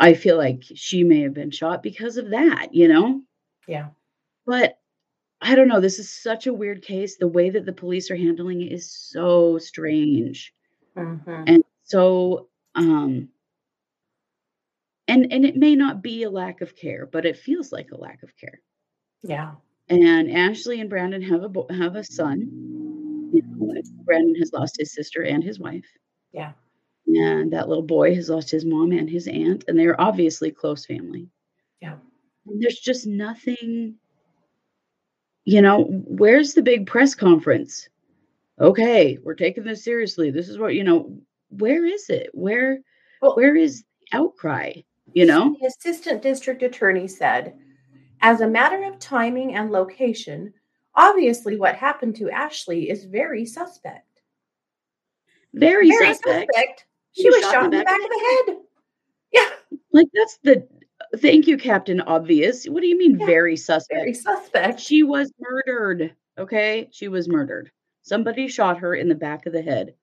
I 0.00 0.14
feel 0.14 0.36
like 0.38 0.64
she 0.74 1.04
may 1.04 1.20
have 1.22 1.34
been 1.34 1.52
shot 1.52 1.82
because 1.82 2.16
of 2.18 2.30
that, 2.30 2.74
you 2.74 2.88
know? 2.88 3.22
yeah. 3.68 3.90
But 4.46 4.78
I 5.40 5.54
don't 5.54 5.68
know. 5.68 5.80
This 5.80 5.98
is 5.98 6.10
such 6.10 6.46
a 6.46 6.54
weird 6.54 6.82
case. 6.82 7.16
The 7.18 7.28
way 7.28 7.50
that 7.50 7.66
the 7.66 7.72
police 7.72 8.10
are 8.10 8.16
handling 8.16 8.62
it 8.62 8.72
is 8.72 8.90
so 8.92 9.58
strange 9.58 10.54
Mhm. 10.96 11.44
and 11.48 11.64
So, 11.84 12.48
um, 12.74 13.30
and 15.08 15.32
and 15.32 15.44
it 15.44 15.56
may 15.56 15.76
not 15.76 16.02
be 16.02 16.22
a 16.24 16.30
lack 16.30 16.60
of 16.62 16.76
care, 16.76 17.06
but 17.06 17.26
it 17.26 17.36
feels 17.38 17.72
like 17.72 17.90
a 17.92 17.96
lack 18.00 18.22
of 18.22 18.36
care. 18.36 18.60
Yeah. 19.22 19.56
And 19.88 20.30
Ashley 20.30 20.80
and 20.80 20.88
Brandon 20.90 21.22
have 21.22 21.42
a 21.42 21.48
bo- 21.48 21.68
have 21.70 21.96
a 21.96 22.04
son. 22.04 22.40
You 23.32 23.42
know, 23.42 23.82
Brandon 24.04 24.36
has 24.36 24.52
lost 24.52 24.76
his 24.78 24.92
sister 24.94 25.22
and 25.22 25.42
his 25.42 25.58
wife. 25.58 25.86
Yeah. 26.32 26.52
And 27.16 27.52
that 27.52 27.68
little 27.68 27.82
boy 27.82 28.14
has 28.14 28.28
lost 28.28 28.50
his 28.50 28.64
mom 28.64 28.92
and 28.92 29.08
his 29.08 29.26
aunt, 29.26 29.64
and 29.68 29.78
they're 29.78 30.00
obviously 30.00 30.50
close 30.50 30.84
family. 30.86 31.28
Yeah. 31.80 31.96
And 32.46 32.62
there's 32.62 32.78
just 32.78 33.06
nothing, 33.06 33.96
you 35.44 35.62
know, 35.62 35.84
where's 36.06 36.54
the 36.54 36.62
big 36.62 36.86
press 36.86 37.14
conference? 37.14 37.88
Okay, 38.60 39.18
we're 39.22 39.34
taking 39.34 39.64
this 39.64 39.82
seriously. 39.84 40.30
This 40.30 40.48
is 40.48 40.58
what, 40.58 40.74
you 40.74 40.84
know, 40.84 41.18
where 41.48 41.84
is 41.86 42.10
it? 42.10 42.30
Where 42.32 42.80
Well- 43.22 43.34
where 43.34 43.56
is 43.56 43.82
the 43.82 44.18
outcry? 44.18 44.72
You 45.12 45.26
know? 45.26 45.56
The 45.60 45.66
assistant 45.66 46.22
district 46.22 46.62
attorney 46.62 47.08
said, 47.08 47.58
as 48.20 48.40
a 48.42 48.48
matter 48.48 48.84
of 48.84 48.98
timing 48.98 49.54
and 49.54 49.70
location, 49.72 50.52
obviously 50.94 51.56
what 51.56 51.74
happened 51.74 52.16
to 52.16 52.30
Ashley 52.30 52.90
is 52.90 53.04
very 53.04 53.44
suspect. 53.46 54.06
Very, 55.54 55.88
Very 55.88 56.14
suspect. 56.14 56.50
suspect. 56.54 56.84
She 57.12 57.28
was 57.28 57.42
shot 57.42 57.64
in 57.64 57.70
the 57.70 57.84
back 57.84 58.00
of 58.00 58.08
the 58.08 58.44
head. 58.46 58.56
Yeah, 59.32 59.48
Like 59.92 60.08
that's 60.12 60.38
the 60.42 60.66
thank 61.18 61.46
you, 61.46 61.56
Captain 61.56 62.00
Obvious. 62.00 62.66
What 62.66 62.80
do 62.80 62.86
you 62.88 62.98
mean 62.98 63.18
Yeah, 63.18 63.26
very 63.26 63.56
suspect? 63.56 64.00
very 64.00 64.14
suspect. 64.14 64.80
She 64.80 65.02
was 65.02 65.32
murdered. 65.38 66.14
Okay. 66.38 66.88
She 66.92 67.08
was 67.08 67.28
murdered. 67.28 67.70
Somebody 68.02 68.48
shot 68.48 68.78
her 68.78 68.94
in 68.94 69.08
the 69.08 69.14
back 69.14 69.46
of 69.46 69.52
the 69.52 69.62
head. 69.62 69.94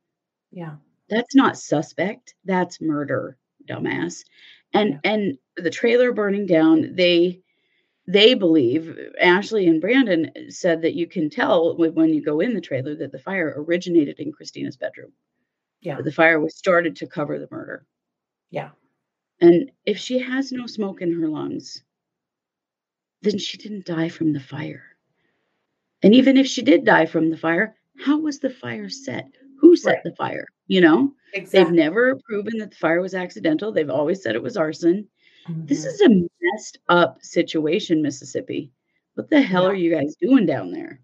Yeah. 0.52 0.76
That's 1.10 1.36
not 1.36 1.58
suspect. 1.58 2.36
That's 2.46 2.80
murder, 2.82 3.38
dumbass. 3.68 4.24
And 4.74 5.00
and 5.04 5.38
the 5.56 5.70
trailer 5.70 6.12
burning 6.12 6.46
down, 6.46 6.94
they 6.96 7.42
they 8.08 8.34
believe 8.34 8.98
Ashley 9.20 9.68
and 9.68 9.82
Brandon 9.82 10.32
said 10.50 10.82
that 10.82 10.94
you 10.94 11.08
can 11.08 11.30
tell 11.30 11.76
when 11.78 11.94
when 11.96 12.14
you 12.14 12.22
go 12.22 12.40
in 12.42 12.54
the 12.54 12.62
trailer 12.62 12.96
that 12.96 13.12
the 13.12 13.20
fire 13.20 13.54
originated 13.58 14.20
in 14.20 14.32
Christina's 14.32 14.78
bedroom. 14.78 15.12
Yeah. 15.82 16.02
The 16.02 16.12
fire 16.12 16.40
was 16.40 16.56
started 16.58 16.96
to 16.98 17.08
cover 17.08 17.40
the 17.40 17.48
murder. 17.52 17.86
Yeah. 18.50 18.70
And 19.42 19.72
if 19.86 19.98
she 19.98 20.20
has 20.20 20.52
no 20.52 20.66
smoke 20.68 21.02
in 21.02 21.14
her 21.20 21.28
lungs, 21.28 21.84
then 23.22 23.38
she 23.38 23.58
didn't 23.58 23.86
die 23.86 24.10
from 24.10 24.34
the 24.34 24.40
fire. 24.40 24.84
And 26.04 26.14
even 26.16 26.38
if 26.38 26.48
she 26.48 26.62
did 26.62 26.86
die 26.86 27.06
from 27.06 27.30
the 27.30 27.38
fire, 27.38 27.76
how 28.00 28.20
was 28.20 28.40
the 28.40 28.50
fire 28.50 28.90
set? 28.90 29.28
Who 29.60 29.76
set 29.76 29.96
Right. 29.96 30.04
the 30.04 30.16
fire? 30.16 30.48
You 30.68 30.82
know, 30.82 31.14
they've 31.52 31.72
never 31.72 32.20
proven 32.28 32.58
that 32.60 32.72
the 32.72 32.78
fire 32.78 33.02
was 33.02 33.16
accidental. 33.16 33.72
They've 33.72 33.90
always 33.90 34.22
said 34.22 34.36
it 34.36 34.44
was 34.44 34.58
arson. 34.58 35.08
This 35.50 35.86
Mhm. 35.86 35.88
is 35.88 36.02
a 36.02 36.10
messed 36.42 36.78
up 36.90 37.24
situation, 37.24 38.02
Mississippi. 38.02 38.72
What 39.16 39.30
the 39.30 39.42
hell 39.42 39.64
Yeah. 39.64 39.70
are 39.70 39.76
you 39.76 39.92
guys 39.92 40.16
doing 40.20 40.46
down 40.46 40.72
there? 40.72 41.02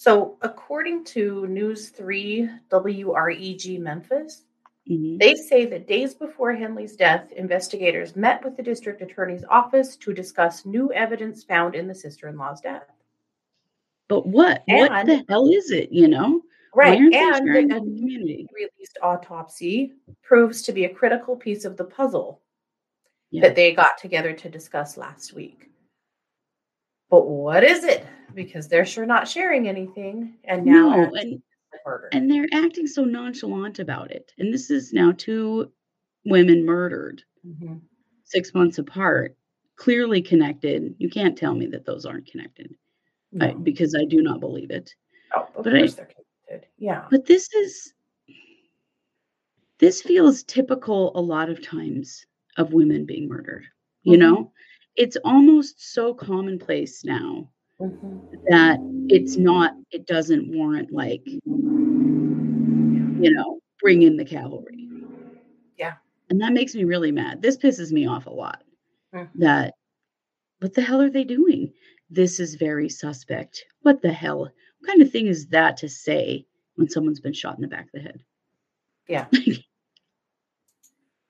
So, 0.00 0.38
according 0.40 1.04
to 1.12 1.46
News 1.46 1.90
3 1.90 2.48
WREG 2.70 3.78
Memphis, 3.78 4.46
Mhm. 4.88 5.18
they 5.18 5.34
say 5.34 5.66
that 5.66 5.86
days 5.86 6.14
before 6.14 6.54
Henley's 6.54 6.96
death, 6.96 7.30
investigators 7.32 8.16
met 8.16 8.42
with 8.42 8.56
the 8.56 8.62
district 8.62 9.02
attorney's 9.02 9.44
office 9.50 9.96
to 9.98 10.14
discuss 10.14 10.64
new 10.64 10.90
evidence 10.94 11.44
found 11.44 11.74
in 11.74 11.86
the 11.86 11.94
sister 11.94 12.28
in 12.28 12.38
law's 12.38 12.62
death. 12.62 12.90
But 14.08 14.26
what? 14.26 14.62
what 14.68 15.04
the 15.04 15.22
hell 15.28 15.46
is 15.52 15.70
it? 15.70 15.92
You 15.92 16.08
know? 16.08 16.40
Right. 16.74 16.98
And 16.98 17.12
the 17.46 17.66
the 17.68 17.80
community? 17.80 18.48
released 18.54 18.96
autopsy 19.02 19.92
proves 20.22 20.62
to 20.62 20.72
be 20.72 20.86
a 20.86 20.94
critical 20.94 21.36
piece 21.36 21.66
of 21.66 21.76
the 21.76 21.84
puzzle 21.84 22.40
Yeah. 23.28 23.42
that 23.42 23.54
they 23.54 23.74
got 23.74 23.98
together 23.98 24.32
to 24.32 24.48
discuss 24.48 24.96
last 24.96 25.34
week. 25.34 25.69
But 27.10 27.26
what 27.26 27.64
is 27.64 27.84
it? 27.84 28.06
Because 28.34 28.68
they're 28.68 28.86
sure 28.86 29.04
not 29.06 29.28
sharing 29.28 29.68
anything. 29.68 30.34
And 30.44 30.64
now 30.64 30.90
No, 30.90 31.12
and 31.14 31.42
and 32.12 32.30
they're 32.30 32.48
acting 32.52 32.86
so 32.86 33.04
nonchalant 33.04 33.78
about 33.78 34.10
it. 34.10 34.32
And 34.38 34.52
this 34.52 34.70
is 34.70 34.92
now 34.92 35.12
two 35.12 35.72
women 36.24 36.64
murdered 36.64 37.22
Mhm. 37.46 37.80
six 38.24 38.54
months 38.54 38.78
apart, 38.78 39.36
clearly 39.76 40.20
connected. 40.22 40.94
You 40.98 41.08
can't 41.08 41.36
tell 41.36 41.54
me 41.54 41.66
that 41.66 41.84
those 41.84 42.04
aren't 42.06 42.26
connected 42.26 42.74
I, 43.40 43.52
because 43.54 43.94
I 43.94 44.04
do 44.04 44.22
not 44.22 44.40
believe 44.40 44.70
it. 44.70 44.94
Oh, 45.36 45.48
of 45.54 45.64
but 45.64 45.74
I- 45.74 45.78
course 45.80 45.94
they're 45.94 46.06
connected. 46.46 46.68
Yeah. 46.78 47.06
But 47.10 47.26
this 47.26 47.52
is 47.54 47.94
this 49.78 50.02
feels 50.02 50.42
typical 50.42 51.10
a 51.16 51.20
lot 51.20 51.48
of 51.48 51.62
times 51.62 52.26
of 52.58 52.74
women 52.74 53.06
being 53.06 53.26
murdered. 53.28 53.64
You 54.02 54.16
Mhm. 54.16 54.20
know, 54.20 54.52
it's 55.00 55.16
almost 55.24 55.80
so 55.94 56.12
commonplace 56.12 57.04
now 57.04 57.48
Mhm. 57.80 58.20
that 58.50 58.78
it's 59.08 59.38
not. 59.38 59.74
It 59.90 60.06
doesn't 60.06 60.52
warrant 60.54 60.92
like 60.92 61.22
you 61.26 61.40
know, 63.34 63.60
bring 63.80 64.02
in 64.02 64.16
the 64.16 64.24
cavalry. 64.24 64.88
Yeah. 65.78 65.94
And 66.28 66.40
that 66.40 66.52
makes 66.52 66.74
me 66.74 66.84
really 66.84 67.12
mad. 67.12 67.40
This 67.42 67.56
pisses 67.56 67.92
me 67.92 68.06
off 68.06 68.26
a 68.26 68.30
lot. 68.30 68.62
Mhm. 69.14 69.28
That 69.36 69.74
what 70.60 70.74
the 70.74 70.82
hell 70.82 71.00
are 71.00 71.10
they 71.10 71.24
doing? 71.24 71.72
This 72.10 72.38
is 72.40 72.54
very 72.56 72.88
suspect. 72.90 73.64
What 73.82 74.02
the 74.02 74.12
hell? 74.12 74.40
What 74.40 74.86
kind 74.86 75.00
of 75.02 75.10
thing 75.10 75.26
is 75.26 75.46
that 75.48 75.76
to 75.78 75.88
say 75.88 76.46
when 76.76 76.88
someone's 76.90 77.20
been 77.20 77.32
shot 77.32 77.56
in 77.56 77.62
the 77.62 77.68
back 77.68 77.86
of 77.86 77.92
the 77.92 78.00
head? 78.00 78.22
Yeah. 79.08 79.28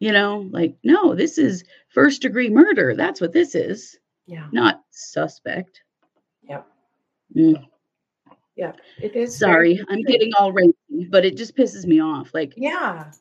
you 0.01 0.11
know, 0.13 0.49
like, 0.51 0.75
no, 0.83 1.15
this 1.15 1.39
is 1.39 1.63
first 1.89 2.23
degree 2.23 2.49
murder. 2.51 2.95
That's 2.97 3.21
what 3.21 3.33
this 3.33 3.55
is, 3.55 3.99
Yeah. 4.27 4.49
not 4.53 4.83
suspect. 4.91 5.83
Yeah. 6.43 6.63
Mm, 7.37 7.67
Yeah. 8.57 8.73
It 9.01 9.15
is. 9.15 9.39
sorry, 9.39 9.81
I'm 9.89 10.03
getting 10.03 10.33
all 10.39 10.53
racy, 10.53 10.75
but 11.11 11.25
it 11.25 11.37
just 11.37 11.55
pisses 11.57 11.85
me 11.87 12.01
off. 12.01 12.35
Like, 12.35 12.55
Yeah. 12.57 13.13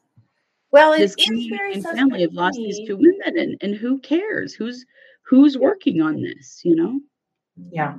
Well, 0.71 0.93
it 0.93 0.99
this 0.99 1.15
community 1.15 1.49
very 1.49 1.73
and 1.73 1.83
family 1.83 2.21
have 2.21 2.33
lost 2.33 2.57
these 2.57 2.79
two 2.87 2.95
women 2.95 3.37
and, 3.39 3.57
and 3.61 3.75
who 3.75 3.99
cares 3.99 4.53
who's 4.53 4.85
who's 5.23 5.57
working 5.57 5.99
on 6.01 6.21
this 6.21 6.61
you 6.63 6.75
know 6.75 6.99
Yeah. 7.71 7.97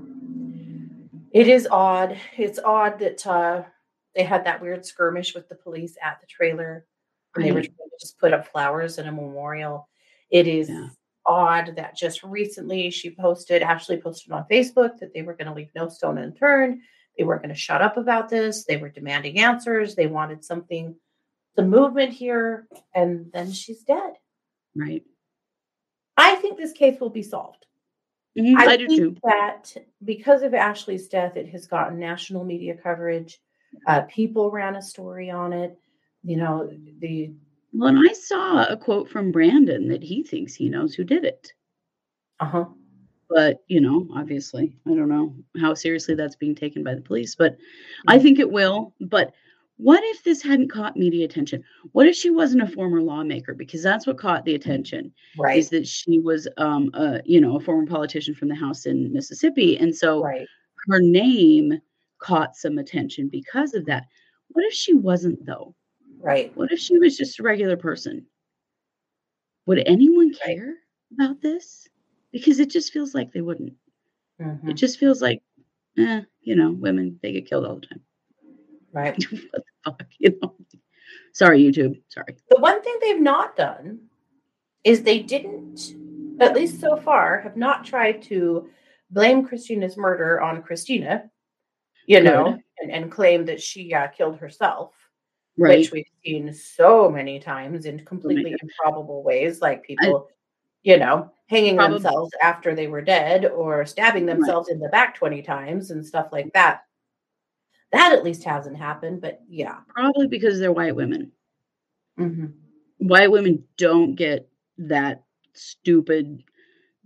It 1.33 1.47
is 1.49 1.69
odd. 1.71 2.17
It's 2.37 2.59
odd 2.59 2.99
that 3.01 3.25
uh, 3.27 3.65
they 4.17 4.25
had 4.25 4.45
that 4.45 4.61
weird 4.61 4.85
skirmish 4.87 5.33
with 5.35 5.49
the 5.49 5.55
police 5.55 5.97
at 6.03 6.21
the 6.21 6.27
trailer 6.27 6.87
and 7.37 7.45
they 7.45 7.53
were 7.53 7.61
trying 7.61 7.75
to 7.77 7.97
just 8.01 8.19
put 8.19 8.33
up 8.33 8.47
flowers 8.49 8.99
and 8.99 9.09
a 9.09 9.13
memorial. 9.13 9.89
It 10.31 10.47
is 10.47 10.69
Yeah. 10.69 10.89
odd 11.27 11.75
that 11.77 11.97
just 11.97 12.23
recently 12.23 12.91
she 12.91 13.11
posted, 13.15 13.63
Ashley 13.63 13.99
posted 13.99 14.33
on 14.33 14.47
Facebook 14.51 14.99
that 14.99 15.13
they 15.15 15.23
were 15.23 15.35
going 15.35 15.47
to 15.49 15.55
leave 15.55 15.71
no 15.75 15.89
stone 15.89 16.19
unturned. 16.19 16.81
They 17.17 17.25
weren't 17.25 17.43
going 17.43 17.55
to 17.55 17.61
shut 17.61 17.83
up 17.83 17.97
about 17.97 18.29
this. 18.29 18.65
They 18.65 18.77
were 18.77 18.89
demanding 18.89 19.39
answers. 19.41 19.95
They 19.95 20.07
wanted 20.07 20.45
something, 20.45 20.97
the 21.57 21.65
movement 21.65 22.13
here, 22.13 22.67
and 22.95 23.31
then 23.33 23.53
she's 23.53 23.83
dead. 23.83 24.15
right 24.75 25.05
I 26.17 26.35
think 26.37 26.59
this 26.59 26.73
case 26.73 27.01
will 27.01 27.11
be 27.11 27.23
solved. 27.23 27.67
Mhm, 28.39 28.55
I, 28.57 28.67
i 28.73 28.77
do 28.77 28.87
think 28.87 29.01
too 29.01 29.17
that 29.25 29.75
because 30.05 30.43
of 30.43 30.53
Ashley's 30.55 31.09
death, 31.09 31.37
it 31.37 31.49
has 31.49 31.67
gotten 31.67 31.99
national 31.99 32.45
media 32.45 32.77
coverage. 32.77 33.41
Uh, 33.87 34.03
people 34.03 34.51
ran 34.51 34.77
a 34.77 34.83
story 34.83 35.31
on 35.31 35.53
it. 35.53 35.79
You 36.23 36.37
know, 36.37 36.71
the 36.99 37.33
well 37.73 37.89
and 37.89 38.09
i 38.09 38.13
saw 38.13 38.65
a 38.65 38.77
quote 38.77 39.09
from 39.09 39.31
brandon 39.33 39.89
that 39.89 40.03
he 40.03 40.23
thinks 40.23 40.55
he 40.55 40.69
knows 40.69 40.93
who 40.95 41.05
did 41.05 41.25
it. 41.25 41.53
Uh 42.41 42.45
huh, 42.47 42.65
but 43.29 43.59
you 43.69 43.81
know 43.81 44.07
obviously 44.15 44.77
i 44.87 44.91
don't 44.91 45.09
know 45.09 45.35
how 45.61 45.73
seriously 45.73 46.15
that's 46.15 46.35
being 46.37 46.55
taken 46.55 46.83
by 46.83 46.95
the 46.95 47.01
police 47.01 47.35
but 47.37 47.57
i 48.09 48.19
Mm. 48.19 48.23
think 48.23 48.39
it 48.39 48.51
will. 48.51 48.95
But 49.01 49.33
what 49.77 50.03
if 50.05 50.23
this 50.25 50.43
hadn't 50.43 50.69
caught 50.71 50.95
media 50.99 51.25
attention? 51.25 51.65
What 51.93 52.07
if 52.07 52.15
she 52.15 52.29
wasn't 52.29 52.63
a 52.65 52.67
former 52.67 53.01
lawmaker? 53.01 53.55
Because 53.55 53.83
that's 53.83 54.07
what 54.07 54.19
caught 54.19 54.45
the 54.45 54.55
attention 54.55 55.11
right, 55.39 55.57
is 55.57 55.71
that 55.71 55.87
she 55.87 56.19
was 56.19 56.47
um 56.59 56.91
a 56.93 57.23
you 57.25 57.41
know 57.41 57.57
a 57.57 57.61
former 57.61 57.87
politician 57.87 58.35
from 58.35 58.49
the 58.49 58.55
house 58.55 58.85
in 58.85 59.11
mississippi 59.13 59.79
and 59.79 59.95
so 59.97 60.23
right, 60.23 60.47
her 60.89 61.01
name 61.01 61.81
caught 62.19 62.57
some 62.57 62.77
attention 62.79 63.29
because 63.29 63.73
of 63.75 63.87
that. 63.87 64.05
What 64.49 64.65
if 64.67 64.75
she 64.75 64.93
wasn't 64.93 65.47
though? 65.47 65.75
Right. 66.21 66.57
What 66.57 66.73
if 66.73 66.79
she 66.79 66.99
was 66.99 67.17
just 67.17 67.39
a 67.41 67.43
regular 67.43 67.77
person? 67.77 68.27
Would 69.67 69.83
anyone 69.87 70.29
Right. 70.47 70.57
care 70.57 70.75
about 71.13 71.41
this? 71.41 71.89
Because 72.33 72.61
it 72.61 72.71
just 72.71 72.93
feels 72.93 73.15
like 73.15 73.33
they 73.33 73.41
wouldn't. 73.41 73.75
It 74.39 74.45
mhm, 74.45 74.75
just 74.77 74.99
feels 74.99 75.21
like, 75.23 75.43
eh, 75.99 76.23
you 76.41 76.57
know, 76.57 76.73
women 76.73 77.19
they 77.23 77.33
get 77.33 77.47
killed 77.47 77.67
all 77.67 77.77
the 77.77 77.87
time. 77.87 78.03
Right. 78.93 79.17
what 79.53 79.53
the 79.53 79.63
fuck, 79.85 80.03
you 80.19 80.39
know? 80.41 80.57
Sorry, 81.33 81.63
YouTube. 81.63 82.01
Sorry. 82.09 82.37
The 82.49 82.59
one 82.61 82.83
thing 82.83 82.97
they've 83.01 83.21
not 83.21 83.57
done 83.57 84.01
is 84.85 85.03
they 85.03 85.21
didn't, 85.21 85.95
at 86.41 86.55
least 86.55 86.81
so 86.81 86.97
far, 86.97 87.41
have 87.41 87.57
not 87.57 87.85
tried 87.85 88.23
to 88.25 88.71
blame 89.11 89.45
Christina's 89.47 89.97
murder 89.97 90.41
on 90.41 90.63
Christina, 90.63 91.31
you 92.07 92.21
know, 92.21 92.59
and, 92.81 92.91
and 92.91 93.11
claim 93.13 93.45
that 93.47 93.63
she 93.63 93.93
uh, 93.95 94.09
killed 94.09 94.39
herself. 94.39 94.95
Right. 95.61 95.79
which 95.79 95.93
we've 95.93 96.07
seen 96.25 96.53
so 96.53 97.11
many 97.11 97.39
times 97.39 97.85
in 97.87 98.05
completely 98.05 98.55
improbable 98.63 99.23
ways, 99.23 99.61
like 99.61 99.83
people, 99.85 100.29
you 100.83 100.97
know, 100.97 101.31
hanging 101.49 101.77
Probably- 101.77 101.99
themselves 101.99 102.33
after 102.43 102.75
they 102.75 102.87
were 102.87 103.03
dead 103.03 103.45
or 103.47 103.85
stabbing 103.87 104.27
themselves 104.27 104.69
in 104.69 104.79
the 104.81 104.89
back 104.89 105.15
20 105.17 105.43
times 105.43 105.91
and 105.91 106.05
stuff 106.05 106.29
like 106.33 106.53
that. 106.55 106.83
That 107.93 108.13
at 108.13 108.23
least 108.25 108.45
hasn't 108.45 108.77
happened, 108.77 109.21
but 109.21 109.41
yeah. 109.49 109.79
Probably 109.89 110.29
because 110.29 110.59
they're 110.59 110.73
white 110.73 110.95
women. 110.97 111.33
hmm 112.17 112.47
White 112.99 113.31
women 113.31 113.65
don't 113.79 114.15
get 114.15 114.47
that 114.77 115.25
stupid. 115.55 116.45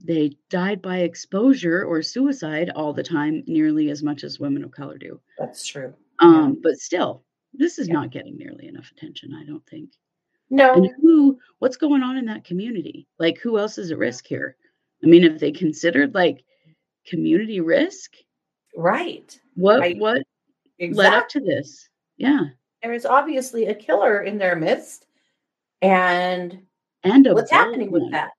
They 0.03 0.37
died 0.51 0.83
by 0.83 0.99
exposure 0.99 1.85
or 1.85 2.03
suicide 2.03 2.71
all 2.75 2.93
the 2.93 3.03
time, 3.05 3.45
nearly 3.47 3.91
as 3.91 4.03
much 4.03 4.25
as 4.25 4.41
women 4.41 4.65
of 4.65 4.73
color 4.73 4.99
do. 4.99 5.21
That's 5.39 5.65
true. 5.65 5.95
Um, 6.19 6.59
but 6.63 6.77
still, 6.79 7.23
this 7.57 7.79
is 7.79 7.89
Yeah. 7.89 7.95
not 7.95 8.11
getting 8.11 8.37
nearly 8.37 8.67
enough 8.67 8.91
attention, 8.91 9.35
I 9.35 9.45
don't 9.45 9.65
think. 9.67 9.91
No, 10.51 10.75
And 10.75 10.91
who, 11.01 11.39
what's 11.59 11.77
going 11.77 12.03
on 12.03 12.17
in 12.17 12.27
that 12.27 12.45
community? 12.45 13.07
Like, 13.19 13.39
who 13.39 13.59
else 13.59 13.79
is 13.79 13.91
at 13.91 13.99
risk 13.99 14.27
here? 14.27 14.57
I 15.03 15.07
mean, 15.07 15.25
if 15.25 15.39
they 15.41 15.53
considered 15.53 16.15
like 16.15 16.45
community 17.07 17.61
risk, 17.61 18.13
right. 18.77 19.39
what 19.55 19.81
Right. 19.81 19.99
what 19.99 20.23
Exactly. 20.79 20.97
led 21.11 21.15
up 21.15 21.29
to 21.31 21.41
this? 21.41 21.89
Yeah, 22.17 22.45
there 22.83 22.93
is 22.93 23.07
obviously 23.07 23.67
a 23.67 23.75
killer 23.75 24.23
in 24.23 24.39
their 24.39 24.57
midst. 24.57 25.07
And 25.83 26.67
and 27.03 27.27
what's 27.33 27.51
happening 27.51 27.91
with 27.91 28.11
that? 28.13 28.31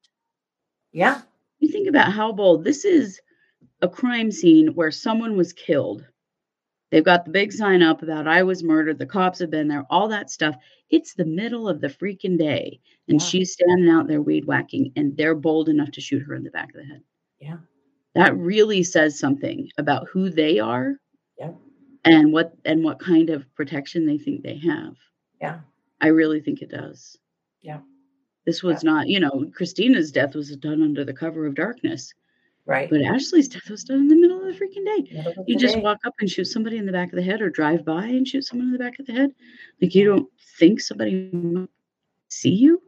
Yeah. 0.92 1.22
You 1.60 1.70
think 1.70 1.88
about 1.88 2.12
how 2.12 2.32
bold 2.32 2.64
this 2.64 2.84
is 2.86 3.20
a 3.82 3.88
crime 3.90 4.32
scene 4.32 4.70
where 4.76 4.92
someone 4.92 5.38
was 5.38 5.54
killed. 5.54 6.06
They've 6.96 7.04
got 7.04 7.26
the 7.26 7.32
big 7.32 7.52
sign 7.52 7.84
up 7.84 8.04
about 8.04 8.26
I 8.26 8.42
was 8.44 8.64
murdered, 8.64 9.00
the 9.00 9.06
cops 9.06 9.40
have 9.40 9.50
been 9.50 9.68
there, 9.68 9.86
all 9.90 10.08
that 10.08 10.30
stuff. 10.30 10.56
It's 10.90 11.14
the 11.14 11.26
middle 11.26 11.68
of 11.68 11.82
the 11.82 11.90
freaking 11.90 12.38
day, 12.38 12.80
and 13.10 13.20
Yeah. 13.20 13.28
she's 13.28 13.52
standing 13.52 13.90
out 13.90 14.08
there 14.08 14.22
weed 14.22 14.46
whacking, 14.46 14.94
and 14.96 15.18
they're 15.18 15.36
bold 15.36 15.68
enough 15.68 15.92
to 15.92 16.00
shoot 16.00 16.22
her 16.24 16.36
in 16.36 16.44
the 16.46 16.52
back 16.52 16.70
of 16.70 16.76
the 16.76 16.86
head. 16.86 17.04
Yeah. 17.42 17.58
That 18.14 18.38
really 18.38 18.82
says 18.82 19.20
something 19.20 19.70
about 19.78 20.08
who 20.08 20.30
they 20.30 20.60
are 20.60 20.96
Yeah. 21.38 21.52
and 22.06 22.32
what 22.32 22.56
and 22.64 22.82
what 22.82 23.00
kind 23.00 23.30
of 23.30 23.54
protection 23.56 24.06
they 24.06 24.18
think 24.18 24.42
they 24.42 24.56
have. 24.60 24.96
Yeah. 25.42 25.60
I 26.00 26.08
really 26.08 26.40
think 26.40 26.62
it 26.62 26.70
does. 26.70 27.18
Yeah. 27.62 27.82
This 28.46 28.64
was 28.64 28.86
not, 28.86 29.10
you 29.10 29.20
know, 29.20 29.52
Christina's 29.54 30.14
death 30.14 30.34
was 30.34 30.56
done 30.56 30.82
under 30.82 31.04
the 31.04 31.14
cover 31.14 31.46
of 31.46 31.56
darkness. 31.56 32.14
Right. 32.68 32.90
But 32.90 33.02
Ashley's 33.04 33.48
death 33.48 33.70
was 33.70 33.84
done 33.84 34.00
in 34.00 34.08
the 34.08 34.16
middle 34.16 34.40
of 34.42 34.46
the 34.48 34.54
freaking 34.66 34.86
day. 34.86 35.24
Of 35.38 35.46
You 35.48 35.56
just 35.56 35.76
day. 35.76 35.82
walk 35.82 36.00
up 36.06 36.16
and 36.20 36.30
shoot 36.30 36.46
somebody 36.46 36.78
in 36.78 36.86
the 36.88 36.92
back 36.92 37.10
of 37.10 37.16
the 37.16 37.22
head 37.22 37.42
or 37.42 37.50
drive 37.50 37.86
by 37.86 38.06
and 38.06 38.28
shoot 38.28 38.44
someone 38.44 38.68
in 38.68 38.74
the 38.74 38.80
back 38.80 38.98
of 39.00 39.06
the 39.06 39.14
head. 39.14 39.32
Like 39.82 39.94
you 39.94 40.06
don't 40.06 40.28
think 40.58 40.82
somebody 40.82 41.30
might 41.32 41.70
see 42.30 42.50
you 42.56 42.82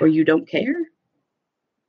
or 0.00 0.08
you 0.08 0.24
don't 0.24 0.48
care 0.48 0.74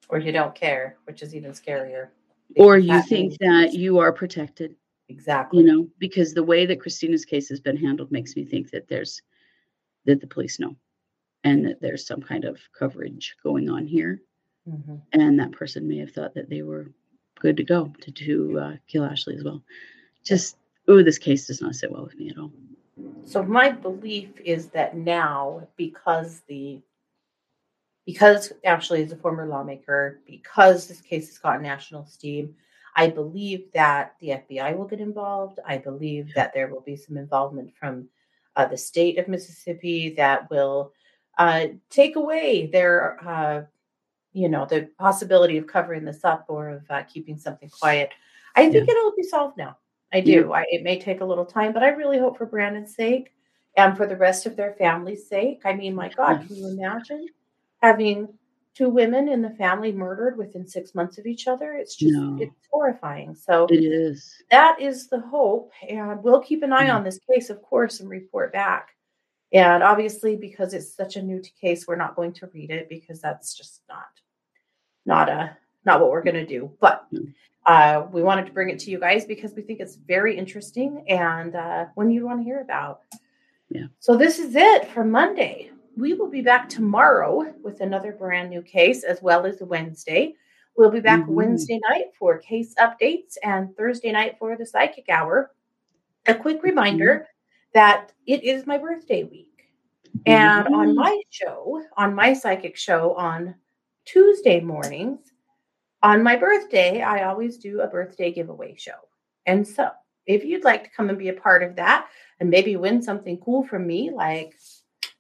or 0.10 0.20
you 0.20 0.32
don't 0.34 0.54
care, 0.54 0.98
which 1.06 1.22
is 1.22 1.34
even 1.34 1.52
scarier. 1.52 2.10
or 2.58 2.78
you 2.78 2.88
that 2.90 3.08
think 3.08 3.38
that 3.40 3.74
you 3.74 4.00
are 4.00 4.12
protected, 4.12 4.76
exactly. 5.08 5.62
you 5.62 5.66
know, 5.66 5.88
because 6.00 6.34
the 6.34 6.44
way 6.44 6.66
that 6.66 6.82
Christina's 6.82 7.24
case 7.24 7.48
has 7.48 7.60
been 7.62 7.78
handled 7.78 8.12
makes 8.12 8.36
me 8.36 8.44
think 8.44 8.72
that 8.72 8.88
there's 8.90 9.22
that 10.06 10.20
the 10.20 10.28
police 10.28 10.60
know 10.60 10.76
and 11.46 11.66
that 11.66 11.80
there's 11.80 12.06
some 12.08 12.22
kind 12.22 12.44
of 12.44 12.60
coverage 12.78 13.36
going 13.44 13.70
on 13.70 13.86
here 13.86 14.22
Mhm. 14.68 15.02
and 15.14 15.40
that 15.40 15.52
person 15.54 15.88
may 15.88 15.98
have 15.98 16.12
thought 16.12 16.34
that 16.34 16.50
they 16.50 16.64
were 16.64 16.92
good 17.40 17.58
to 17.58 17.64
go 17.64 17.92
to 18.02 18.12
to 18.12 18.60
uh, 18.60 18.76
kill 18.88 19.06
Ashley 19.06 19.36
as 19.36 19.44
well. 19.44 19.64
Just 20.24 20.58
oh, 20.88 21.04
this 21.04 21.18
case 21.18 21.48
does 21.48 21.62
not 21.62 21.76
sit 21.76 21.92
well 21.92 22.04
with 22.04 22.18
me 22.18 22.30
at 22.30 22.38
all. 22.38 22.52
So 23.26 23.44
my 23.44 23.72
belief 23.72 24.30
is 24.44 24.68
that 24.70 24.98
now, 24.98 25.68
because 25.78 26.42
the 26.48 26.82
because 28.06 28.52
Ashley 28.66 29.04
is 29.04 29.12
a 29.12 29.18
former 29.18 29.46
lawmaker, 29.46 30.20
because 30.26 30.88
this 30.88 31.02
case 31.02 31.28
has 31.28 31.38
gotten 31.38 31.62
national 31.62 32.06
steam, 32.06 32.56
I 32.96 33.08
believe 33.08 33.72
that 33.74 34.16
the 34.20 34.30
FBI 34.30 34.76
will 34.76 34.88
get 34.88 35.00
involved. 35.00 35.60
I 35.66 35.78
believe 35.78 36.34
that 36.34 36.54
there 36.54 36.68
will 36.68 36.82
be 36.82 36.96
some 36.96 37.18
involvement 37.18 37.72
from 37.80 38.10
uh, 38.56 38.66
the 38.66 38.78
state 38.78 39.20
of 39.20 39.28
Mississippi 39.28 40.16
that 40.16 40.50
will 40.50 40.92
uh, 41.38 41.68
take 41.90 42.16
away 42.16 42.66
their, 42.66 43.24
uh, 43.26 43.62
you 44.34 44.50
know, 44.50 44.66
the 44.66 44.90
possibility 45.00 45.58
of 45.58 45.68
covering 45.68 46.06
this 46.06 46.24
up 46.24 46.46
or 46.48 46.70
of 46.70 46.84
uh, 46.90 47.04
keeping 47.04 47.38
something 47.38 47.70
quiet. 47.70 48.12
I 48.56 48.70
think 48.70 48.88
it'll 48.90 49.16
be 49.16 49.24
solved 49.24 49.58
now. 49.58 49.78
I 50.12 50.22
do. 50.22 50.54
I, 50.54 50.66
it 50.70 50.84
may 50.84 51.00
take 51.00 51.22
a 51.22 51.26
little 51.26 51.46
time, 51.46 51.72
but 51.74 51.84
I 51.84 51.90
really 51.90 52.18
hope 52.18 52.38
for 52.38 52.46
Brandon's 52.46 52.96
sake 52.96 53.32
and 53.78 53.96
for 53.96 54.08
the 54.08 54.18
rest 54.18 54.46
of 54.46 54.56
their 54.56 54.74
family's 54.74 55.28
sake. 55.28 55.62
I 55.66 55.74
mean, 55.74 55.94
my 55.96 56.10
God, 56.10 56.46
can 56.48 56.56
you 56.56 56.68
imagine 56.68 57.28
having 57.82 58.28
two 58.74 58.90
women 58.90 59.30
in 59.30 59.42
the 59.42 59.52
family 59.52 59.92
murdered 59.92 60.38
within 60.38 60.66
six 60.68 60.96
months 60.96 61.18
of 61.20 61.26
each 61.28 61.48
other? 61.48 61.74
It's 61.74 61.96
just, 61.96 62.14
No. 62.14 62.38
it's 62.42 62.56
horrifying. 62.72 63.36
So 63.36 63.68
It 63.70 63.84
is. 63.84 64.36
that 64.52 64.80
is 64.82 65.08
the 65.08 65.20
hope. 65.20 65.72
And 65.88 66.24
we'll 66.24 66.42
keep 66.42 66.64
an 66.64 66.74
eye 66.74 66.88
Mhm. 66.88 66.96
on 66.96 67.04
this 67.04 67.20
case, 67.32 67.50
of 67.50 67.62
course, 67.62 68.00
and 68.00 68.10
report 68.10 68.52
back. 68.52 68.90
And 69.52 69.82
obviously, 69.82 70.36
because 70.36 70.74
it's 70.74 70.94
such 70.94 71.16
a 71.16 71.22
new 71.22 71.42
case, 71.60 71.88
we're 71.88 71.96
not 71.96 72.16
going 72.16 72.34
to 72.34 72.48
read 72.54 72.70
it 72.70 72.88
because 72.90 73.20
that's 73.20 73.56
just 73.56 73.82
not 73.90 74.08
not 75.06 75.30
a 75.30 75.58
not 75.86 76.00
what 76.02 76.12
we're 76.12 76.24
going 76.24 76.36
to 76.36 76.46
do. 76.46 76.72
But 76.80 77.08
uh, 77.66 78.06
we 78.12 78.22
wanted 78.22 78.46
to 78.46 78.52
bring 78.52 78.70
it 78.70 78.80
to 78.80 78.92
you 78.92 79.00
guys 79.00 79.26
because 79.26 79.54
we 79.54 79.62
think 79.64 79.80
it's 79.80 79.96
very 79.96 80.38
interesting 80.38 81.04
and 81.08 81.56
uh, 81.56 81.86
one 81.96 82.12
you 82.12 82.26
want 82.26 82.40
to 82.40 82.44
hear 82.44 82.62
about. 82.62 83.02
Yeah. 83.70 83.88
So 84.00 84.16
this 84.18 84.40
is 84.40 84.56
it 84.56 84.88
for 84.90 85.04
Monday. 85.04 85.72
We 85.98 86.14
will 86.14 86.30
be 86.30 86.42
back 86.42 86.70
tomorrow 86.70 87.54
with 87.64 87.82
another 87.82 88.14
brand 88.14 88.50
new 88.50 88.62
case, 88.62 89.04
as 89.04 89.22
well 89.22 89.46
as 89.46 89.58
Wednesday. 89.62 90.36
We'll 90.78 90.92
be 90.92 91.02
back 91.02 91.26
Mhm. 91.26 91.30
Wednesday 91.30 91.80
night 91.90 92.06
for 92.18 92.38
case 92.38 92.74
updates 92.76 93.38
and 93.44 93.76
Thursday 93.76 94.12
night 94.12 94.38
for 94.40 94.56
the 94.56 94.66
psychic 94.66 95.10
hour. 95.10 95.52
A 96.28 96.36
quick 96.36 96.64
reminder 96.64 97.28
that 97.74 98.12
it 98.26 98.44
is 98.44 98.66
my 98.68 98.78
birthday 98.78 99.24
week. 99.24 99.46
And 100.26 100.68
on 100.68 100.90
Mhm. 100.90 100.96
my 100.96 101.22
show, 101.30 101.84
on 101.98 102.14
my 102.16 102.34
psychic 102.34 102.76
show 102.76 103.14
on 103.16 103.56
Tuesday 104.06 104.60
mornings, 104.60 105.34
on 106.02 106.24
my 106.24 106.36
birthday, 106.36 107.02
I 107.02 107.24
always 107.24 107.58
do 107.58 107.82
a 107.82 107.88
birthday 107.88 108.32
giveaway 108.32 108.76
show. 108.76 109.00
And 109.46 109.68
so, 109.68 109.90
if 110.26 110.44
you'd 110.46 110.64
like 110.64 110.84
to 110.84 110.90
come 110.92 111.10
and 111.10 111.18
be 111.18 111.30
a 111.30 111.34
part 111.34 111.64
of 111.64 111.76
that 111.78 112.08
and 112.40 112.50
maybe 112.50 112.76
win 112.76 113.02
something 113.02 113.38
cool 113.40 113.64
from 113.64 113.86
me, 113.88 114.12
like 114.12 114.54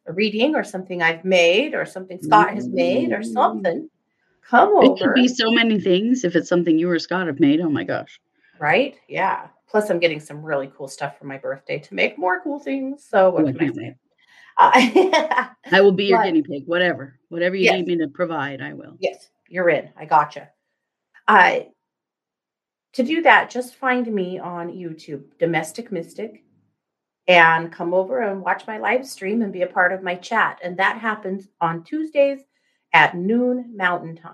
a 0.08 0.14
reading 0.14 0.56
or 0.56 0.64
something 0.64 1.02
I've 1.02 1.26
made 1.26 1.74
or 1.74 1.86
something 1.86 2.22
Scott 2.22 2.54
has 2.54 2.68
made 2.68 3.12
or 3.12 3.20
Mm. 3.20 3.34
something, 3.34 3.90
come 4.42 4.70
It 4.70 4.86
over. 4.88 4.94
It 4.96 4.98
could 5.00 5.14
be 5.16 5.28
so 5.28 5.52
many 5.52 5.80
things 5.80 6.24
if 6.24 6.36
it's 6.36 6.50
something 6.50 6.78
you 6.78 6.90
or 6.90 7.00
Scott 7.00 7.28
have 7.28 7.40
made. 7.40 7.60
Oh 7.62 7.70
my 7.70 7.84
gosh. 7.84 8.20
right? 8.60 8.98
Yeah. 9.08 9.48
Plus, 9.70 9.90
I'm 9.90 10.00
getting 10.00 10.20
some 10.20 10.42
really 10.44 10.72
cool 10.76 10.88
stuff 10.88 11.18
for 11.18 11.26
my 11.26 11.38
birthday 11.38 11.78
to 11.80 11.94
make 11.94 12.18
more 12.18 12.42
cool 12.42 12.60
things. 12.60 13.06
So, 13.08 13.30
what 13.30 13.44
Oh, 13.44 13.54
can 13.54 13.70
I 13.70 13.74
say? 13.74 13.96
Uh, 14.58 15.48
I 15.72 15.82
will 15.82 15.92
be 15.92 16.06
your 16.06 16.18
But- 16.20 16.26
guinea 16.26 16.42
pig, 16.42 16.64
whatever. 16.68 17.20
Whatever 17.30 17.56
you 17.56 17.66
Yes. 17.66 17.76
need 17.76 17.88
me 17.88 17.98
to 17.98 18.08
provide, 18.08 18.62
I 18.62 18.74
will. 18.74 18.96
Yes, 19.00 19.30
you're 19.48 19.70
in. 19.70 19.90
I 19.96 20.06
gotcha. 20.06 20.50
Uh, 21.28 21.60
to 22.94 23.04
do 23.04 23.22
that, 23.22 23.52
just 23.52 23.76
find 23.76 24.08
me 24.12 24.40
on 24.40 24.70
YouTube, 24.70 25.38
Domestic 25.38 25.92
Mystic, 25.92 26.44
and 27.28 27.72
come 27.72 27.94
over 27.94 28.22
and 28.22 28.42
watch 28.42 28.66
my 28.66 28.80
live 28.80 29.08
stream 29.08 29.44
and 29.44 29.54
be 29.54 29.62
a 29.62 29.68
part 29.68 29.94
of 29.94 30.02
my 30.02 30.16
chat. 30.16 30.60
And 30.64 30.78
that 30.78 30.98
happens 30.98 31.48
on 31.62 31.84
Tuesdays 31.84 32.40
at 32.92 33.16
noon 33.16 33.72
Mountain 33.78 34.16
Time. 34.16 34.34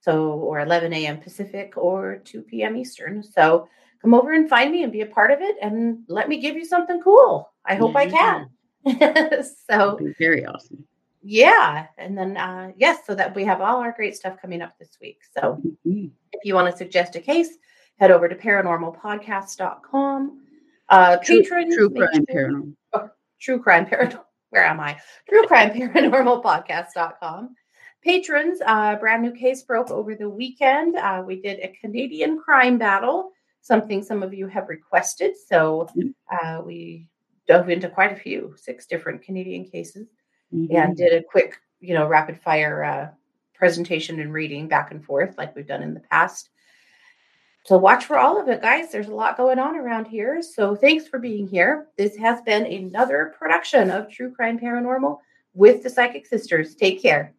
So, 0.00 0.32
or 0.32 0.58
11 0.60 0.92
a.m. 0.92 1.18
Pacific 1.20 1.74
or 1.76 2.16
2 2.24 2.42
p.m. 2.42 2.76
Eastern. 2.76 3.22
So, 3.22 3.68
come 4.06 4.14
over 4.14 4.32
and 4.32 4.48
find 4.48 4.70
me 4.70 4.84
and 4.84 4.92
be 4.92 5.00
a 5.00 5.06
part 5.06 5.32
of 5.32 5.40
it 5.40 5.56
and 5.60 6.04
let 6.06 6.28
me 6.28 6.36
give 6.38 6.54
you 6.54 6.64
something 6.64 7.02
cool. 7.02 7.50
I 7.64 7.74
hope 7.74 7.96
I 7.96 8.08
can. 8.08 8.48
so, 9.68 9.98
very 10.16 10.46
awesome. 10.46 10.84
yeah 11.24 11.86
and 11.98 12.16
then 12.16 12.36
uh 12.36 12.70
yes 12.76 13.00
so 13.04 13.16
that 13.16 13.34
we 13.34 13.42
have 13.44 13.60
all 13.60 13.78
our 13.80 13.90
great 13.90 14.14
stuff 14.14 14.40
coming 14.40 14.62
up 14.62 14.78
this 14.78 14.96
week 15.00 15.18
so 15.36 15.60
Mhm. 15.84 16.12
if 16.32 16.44
you 16.44 16.54
want 16.54 16.70
to 16.70 16.76
suggest 16.76 17.16
a 17.16 17.20
case 17.20 17.58
head 17.98 18.12
over 18.12 18.28
to 18.28 18.36
paranormalpodcast.com 18.36 20.40
uh 20.88 21.16
True, 21.16 21.42
patrons 21.42 21.74
true 21.74 21.90
crime 21.90 22.24
sure- 22.30 22.32
paranormal. 22.32 23.10
true 23.40 23.58
crime 23.60 23.86
paranormal 23.86 24.22
where 24.50 24.64
am 24.64 24.78
i 24.78 24.96
true 25.28 25.44
crime 25.48 25.70
paranormal 25.70 26.44
podcast.com 26.44 27.56
patrons 28.04 28.60
uh 28.64 28.94
brand 28.94 29.20
new 29.24 29.32
case 29.32 29.64
broke 29.64 29.90
over 29.90 30.14
the 30.14 30.30
weekend 30.30 30.94
uh 30.96 31.24
we 31.26 31.42
did 31.42 31.58
a 31.58 31.76
canadian 31.80 32.38
crime 32.38 32.78
battle 32.78 33.32
something 33.66 34.02
some 34.02 34.22
of 34.22 34.32
you 34.32 34.46
have 34.46 34.68
requested 34.68 35.32
so 35.50 35.88
uh 36.30 36.60
we 36.64 37.08
dove 37.48 37.68
into 37.70 37.88
quite 37.88 38.12
a 38.12 38.16
few 38.26 38.54
six 38.56 38.86
different 38.86 39.22
canadian 39.22 39.64
cases 39.64 40.06
Mhm. 40.54 40.72
and 40.74 40.96
did 40.96 41.12
a 41.12 41.22
quick, 41.24 41.58
you 41.80 41.92
know, 41.92 42.06
rapid 42.06 42.38
fire 42.40 42.84
uh, 42.84 43.08
presentation 43.52 44.20
and 44.20 44.32
reading 44.32 44.68
back 44.68 44.92
and 44.92 45.04
forth 45.04 45.36
like 45.36 45.56
we've 45.56 45.66
done 45.66 45.82
in 45.82 45.92
the 45.92 46.04
past. 46.08 46.50
so 47.64 47.76
watch 47.76 48.04
for 48.04 48.16
all 48.16 48.40
of 48.40 48.48
it, 48.48 48.62
guys. 48.62 48.92
There's 48.92 49.08
a 49.08 49.14
lot 49.14 49.36
going 49.36 49.58
on 49.58 49.74
around 49.76 50.06
here. 50.06 50.40
So 50.42 50.76
thanks 50.76 51.08
for 51.08 51.18
being 51.18 51.48
here. 51.48 51.88
This 51.98 52.14
has 52.16 52.40
been 52.42 52.64
another 52.64 53.34
production 53.36 53.90
of 53.90 54.08
True 54.08 54.32
Crime 54.32 54.56
Paranormal 54.56 55.18
with 55.52 55.82
the 55.82 55.90
Psychic 55.90 56.26
Sisters. 56.26 56.76
Take 56.76 57.02
care. 57.02 57.34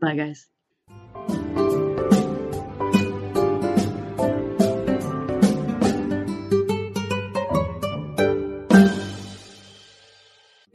Bye, 0.00 0.14
guys. 0.14 0.46